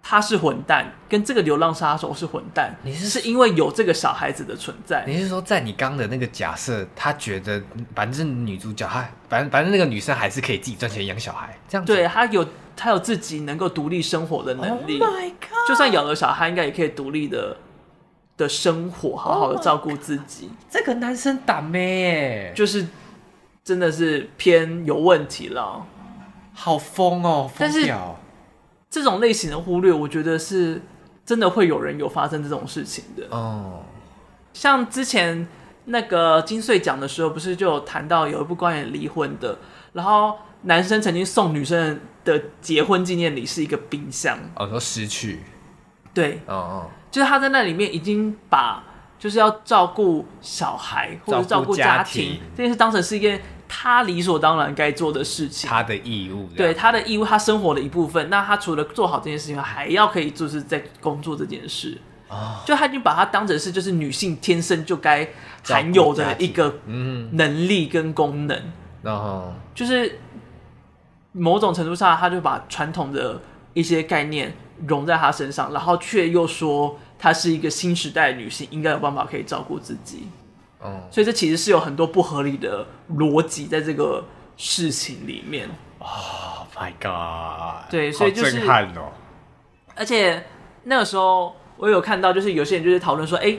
[0.10, 2.74] 他是混蛋，跟这个流浪杀手是混蛋。
[2.82, 5.04] 你是是因为有这个小孩子的存在？
[5.06, 7.62] 你是说，在你刚的那个假设，他觉得
[7.94, 11.94] 反正女主角，她反正反正那个女生还是可以自己赚钱养小孩，这样子。
[11.94, 14.98] 对，她有她有自己能够独立生活的能力。
[15.02, 15.68] Oh my God！
[15.68, 17.58] 就算有了小孩，应该也可以独立的
[18.38, 20.46] 的生活，好好的照顾自己。
[20.46, 22.88] Oh、这个男生倒霉耶，就是
[23.62, 25.86] 真的是偏有问题了，
[26.54, 27.52] 好疯哦！
[27.54, 27.94] 疯是
[28.90, 30.82] 这种类型的忽略，我觉得是
[31.26, 33.28] 真的会有人有发生这种事情的。
[33.30, 33.84] 哦。
[34.54, 35.48] 像之前
[35.86, 39.60] 那个金穗奖的时候，不是就有谈到有一部关于离婚的，
[39.94, 44.40] 然后男生曾经送女生的结婚纪念礼是一个冰箱。
[44.56, 45.44] 哦，说失去，
[46.14, 48.84] 对，哦哦，就是他在那里面已经把
[49.20, 53.42] 就是要照顾小孩或者照顾家庭这件事当成是一件。
[53.68, 58.30] 他理所当然该做的事情，他的义务，对他的义务，他生活的一部分。
[58.30, 61.98] 那他除了做好这件事情，还要可以就是在工作这件事。
[62.30, 65.28] 哦，就他已经把它当成是就是女性天生就该
[65.64, 68.62] 含有的一个能力跟功能。
[69.02, 70.20] 然后就是
[71.32, 73.40] 某种程度上，他就把传统的
[73.74, 74.54] 一些概念
[74.86, 80.28] 融在他身上，然后却又说她是一个新时代的女性，应该有办法可以照顾自己。
[80.88, 84.24] 嗯，所以这其实是有很多不合理的逻辑在这个
[84.56, 85.70] 事情里面。
[86.00, 87.92] Oh my god！
[87.92, 89.12] 对，所以就是震撼哦。
[89.96, 90.44] 而且
[90.84, 93.58] 那个时候我有看到，就是有些人就是讨论说，哎，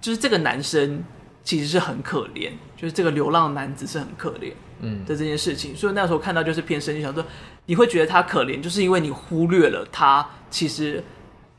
[0.00, 1.02] 就是这个男生
[1.42, 5.72] 其实是很可怜，就是这个流浪男子是很可怜，嗯的这件事情。
[5.72, 7.24] 嗯、所以那时候看到就是偏生气，想说
[7.66, 11.02] 你会觉得他可怜，就是因为你忽略了他其实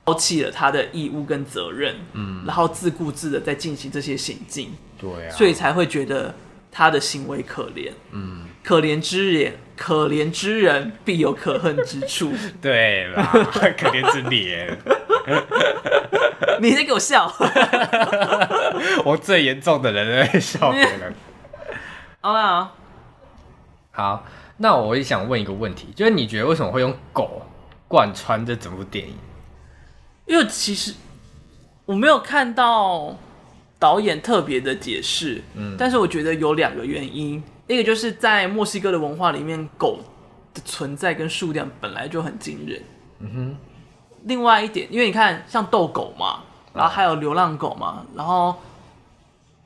[0.05, 6.35] 抛弃了他的义务跟责任，嗯，然后自顾自的在进行这些行径，对啊，所以才会觉得
[6.71, 12.31] 他的行为可怜，嗯，可怜之人，可怜之人必有可恨之处，
[12.61, 14.77] 对啦， 可怜之脸，
[16.61, 17.33] 你在给我笑，
[19.03, 21.15] 我最严重的人在笑别人，
[22.21, 22.71] 好啦，
[23.91, 24.23] 好，
[24.57, 27.41] 那我也想问一个问题，就是你觉得为什么会用狗
[27.87, 29.15] 贯穿这整部电影？
[30.25, 30.93] 因为其实
[31.85, 33.15] 我没有看到
[33.77, 39.99] 导演特别的解释，嗯，但是我觉得有两个原因，一个就是在墨西哥的文化里面，狗
[40.53, 42.81] 的存在跟数量本来就很惊人，
[43.19, 43.57] 嗯哼。
[44.23, 46.39] 另外一点，因为你看像斗狗嘛，
[46.73, 48.55] 然后还有流浪狗嘛，然后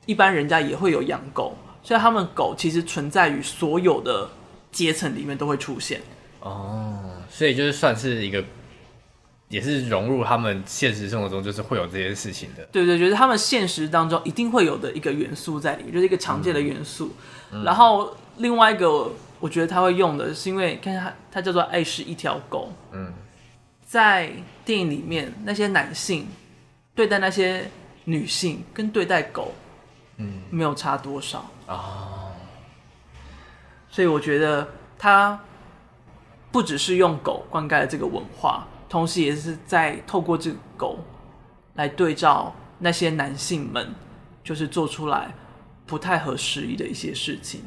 [0.04, 4.28] 一般人家也会有养狗，所以他们狗其实存在于所有的
[4.70, 6.02] 阶层里面都会出现。
[6.40, 7.00] 哦，
[7.30, 8.44] 所以就是算是一个。
[9.50, 12.64] 也是融入他们现实生活中，就是会有这些事情的。
[12.70, 17.12] 对对，觉得他们现实当中一定会有的一个元素在里面，就是一个常见的元素。
[17.50, 22.72] 嗯、然后另外一个，我觉得他会用的是，因为看他，他叫做“爱是一条狗”。
[22.94, 23.12] 嗯，
[23.84, 24.30] 在
[24.64, 26.28] 电影里面，那些男性
[26.94, 27.68] 对待那些
[28.04, 29.52] 女性，跟对待狗，
[30.18, 31.74] 嗯，没有差多少啊。
[31.74, 32.32] 哦、
[33.90, 35.40] 所以我觉得他
[36.52, 38.64] 不只是用狗灌溉了这个文化。
[38.90, 40.98] 同时，也是在透过这个狗
[41.74, 43.94] 来对照那些男性们，
[44.42, 45.32] 就是做出来
[45.86, 47.62] 不太合时宜的一些事情。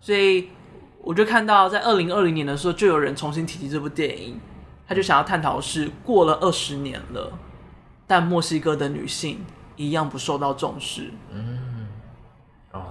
[0.00, 0.48] 所以
[1.02, 4.40] 我就看到，在二零二零年的时候，就有人重新提及这部电影，
[4.88, 7.30] 他就想要探讨是过了二十年了，
[8.06, 9.44] 但墨西哥的女性
[9.76, 11.12] 一样不受到重视。
[11.30, 11.86] 嗯，
[12.70, 12.82] 哦，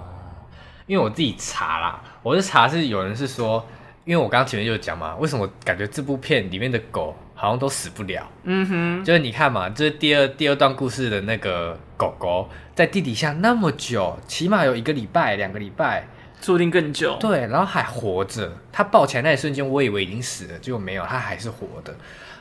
[0.86, 3.66] 因为我自己查啦，我是查是有人是说。
[4.04, 8.28] 因为我刚刚前面就讲嘛，为什么感觉这部片里面的狗好像都死不了？
[8.43, 16.08] 嗯哼，就是你看嘛，就是第二第二段故事的那个狗狗在地底下那么久，起码有一个礼拜、两个礼拜，
[16.41, 17.16] 说不定更久。
[17.20, 18.52] 对，然后还活着。
[18.72, 21.95] 它抱起来那一瞬间，我以为已经死了，结果没有，它还是活的。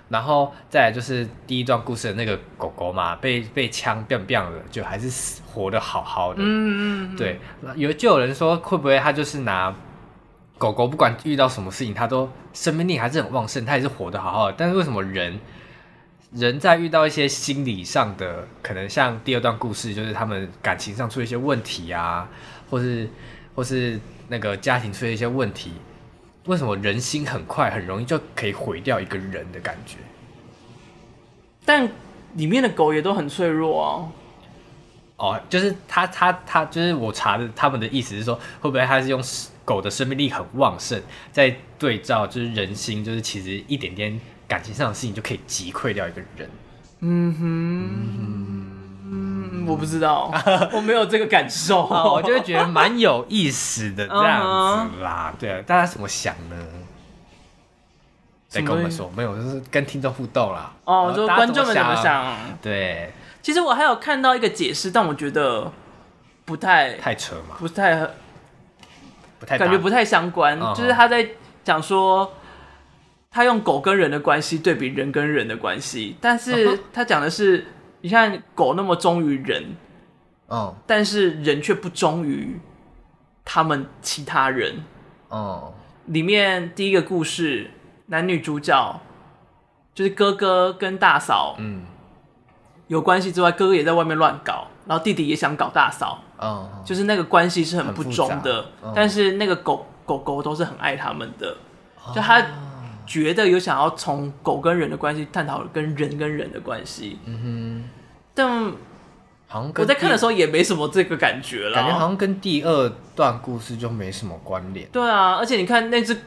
[0.09, 6.41] 然后再来就是第一段故事的那个狗狗嘛，被被枪 biang biang 了，就还是死活得好好的。
[6.41, 7.39] 嗯嗯，对，
[7.77, 9.75] 有就有人说会不会他就是拿。
[10.61, 14.55] 狗狗不管遇到什么事情，它都生命力还是很旺盛，它也是活得好好的。
[14.59, 15.41] 但是为什么人
[16.33, 22.29] 人在遇到一些心理上的，可能像第二段故事，就是他们感情上出一些问题啊，
[22.69, 23.09] 或是
[23.55, 23.99] 或是
[24.29, 25.73] 那个家庭出了一些问题，
[26.45, 29.97] 为什么人心很快很容易就可以毁掉一个人的感觉？
[31.65, 31.89] 但
[32.35, 34.13] 里面的狗也都很脆弱啊。
[35.21, 39.23] 哦，就是他他他，就是我查的，他们的意思是说，会不会他是用
[39.67, 40.99] 狗的生命力很旺盛，
[41.31, 44.19] 在对照就是人心，就是其实一点点
[44.49, 46.49] 感情上的事情就可以击溃掉一个人。
[47.01, 47.45] 嗯哼，
[49.13, 50.33] 嗯，我不知道，
[50.73, 51.83] 我没有这个感受，
[52.15, 55.35] 我就会觉得蛮有意思的这样子啦。
[55.39, 56.57] 对啊，大家怎么想呢？
[58.49, 60.73] 再跟我们说，没有，就是跟听众互动啦。
[60.85, 62.35] 哦，就观众们怎么想？
[62.63, 63.13] 对。
[63.43, 65.73] 其实我还有看到一个解释，但我觉得
[66.45, 67.97] 不太太扯嘛，不太
[69.39, 70.61] 不太感觉不太相关。
[70.61, 70.75] Uh.
[70.75, 71.27] 就是他在
[71.65, 72.35] 讲说，
[73.31, 77.67] 他用狗跟人的关系对比人跟人的关系，但是他讲的是，
[78.03, 79.75] 你看狗那么忠于人，
[80.49, 80.83] 哦、uh，huh.
[80.87, 82.61] 但是人却不忠于
[83.45, 84.85] 他们其他人，
[85.29, 86.11] 哦、uh。
[86.11, 86.13] Huh.
[86.13, 87.71] 里面第一个故事，
[88.07, 89.01] 男女主角
[89.95, 91.85] 就是哥哥跟大嫂，嗯。
[92.91, 98.67] 有关系之外，哥哥也在外面乱搞，然后弟弟也想搞大嫂，嗯，就是那个关系是很不忠的。
[98.83, 101.57] 嗯、但是那个狗狗狗都是很爱他们的，
[102.05, 102.45] 嗯、就他
[103.07, 107.21] 觉得有想要从狗跟人的关系探讨跟人跟人的关系。
[107.27, 107.91] 嗯哼，
[108.35, 108.73] 但
[109.47, 114.89] 好像我在看的时候也没什么这个感觉了，感觉好像跟第二段故事就没什么关联。
[114.91, 116.21] 对啊，而且你看那只。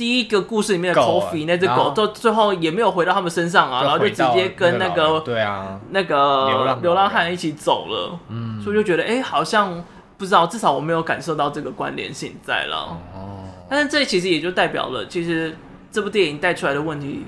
[0.00, 9.84] 第一个故事里面的 Coffee 那只狗，到最后也没有回到他们身上啊，然后就直接跟那个对啊那个流浪流浪汉一起走了，嗯，所以就觉得哎，好像
[10.16, 12.96] 不知道，至少我没有感受到这个关联性在了。
[13.12, 15.54] 哦，但是这其实也就代表了，其实
[15.92, 17.26] 这部电影带出来的问题，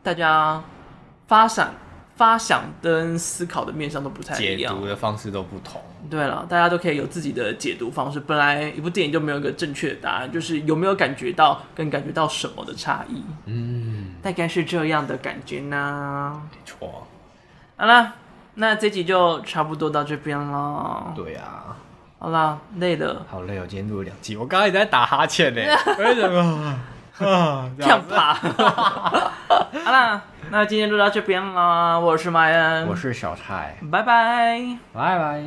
[0.00, 0.62] 大家
[1.26, 1.74] 发散
[2.16, 5.80] 发想跟思考的面向都不太一样，解读的方式都不同。
[6.10, 8.20] 对了，大家都可以有自己的解读方式。
[8.20, 13.22] 本来一部电影就没有一个正确的答案，就是有没有感觉到跟感觉到什么的差异。
[13.46, 16.42] 嗯，大概是这样的感觉呢。
[16.52, 17.06] 没错。
[17.76, 18.14] 好了，
[18.54, 21.12] 那这集就差不多到这边了。
[21.16, 21.76] 对啊。
[22.18, 23.26] 好啦，累了。
[23.28, 25.60] 好累哦，今天录了两集，我刚刚一直在打哈欠呢。
[25.98, 26.78] 为什么？
[27.18, 28.34] 啊，这样怕。
[29.84, 31.98] 好啦，那今天就到这边啦。
[31.98, 35.44] 我是麦恩，我是小蔡，拜拜，拜拜。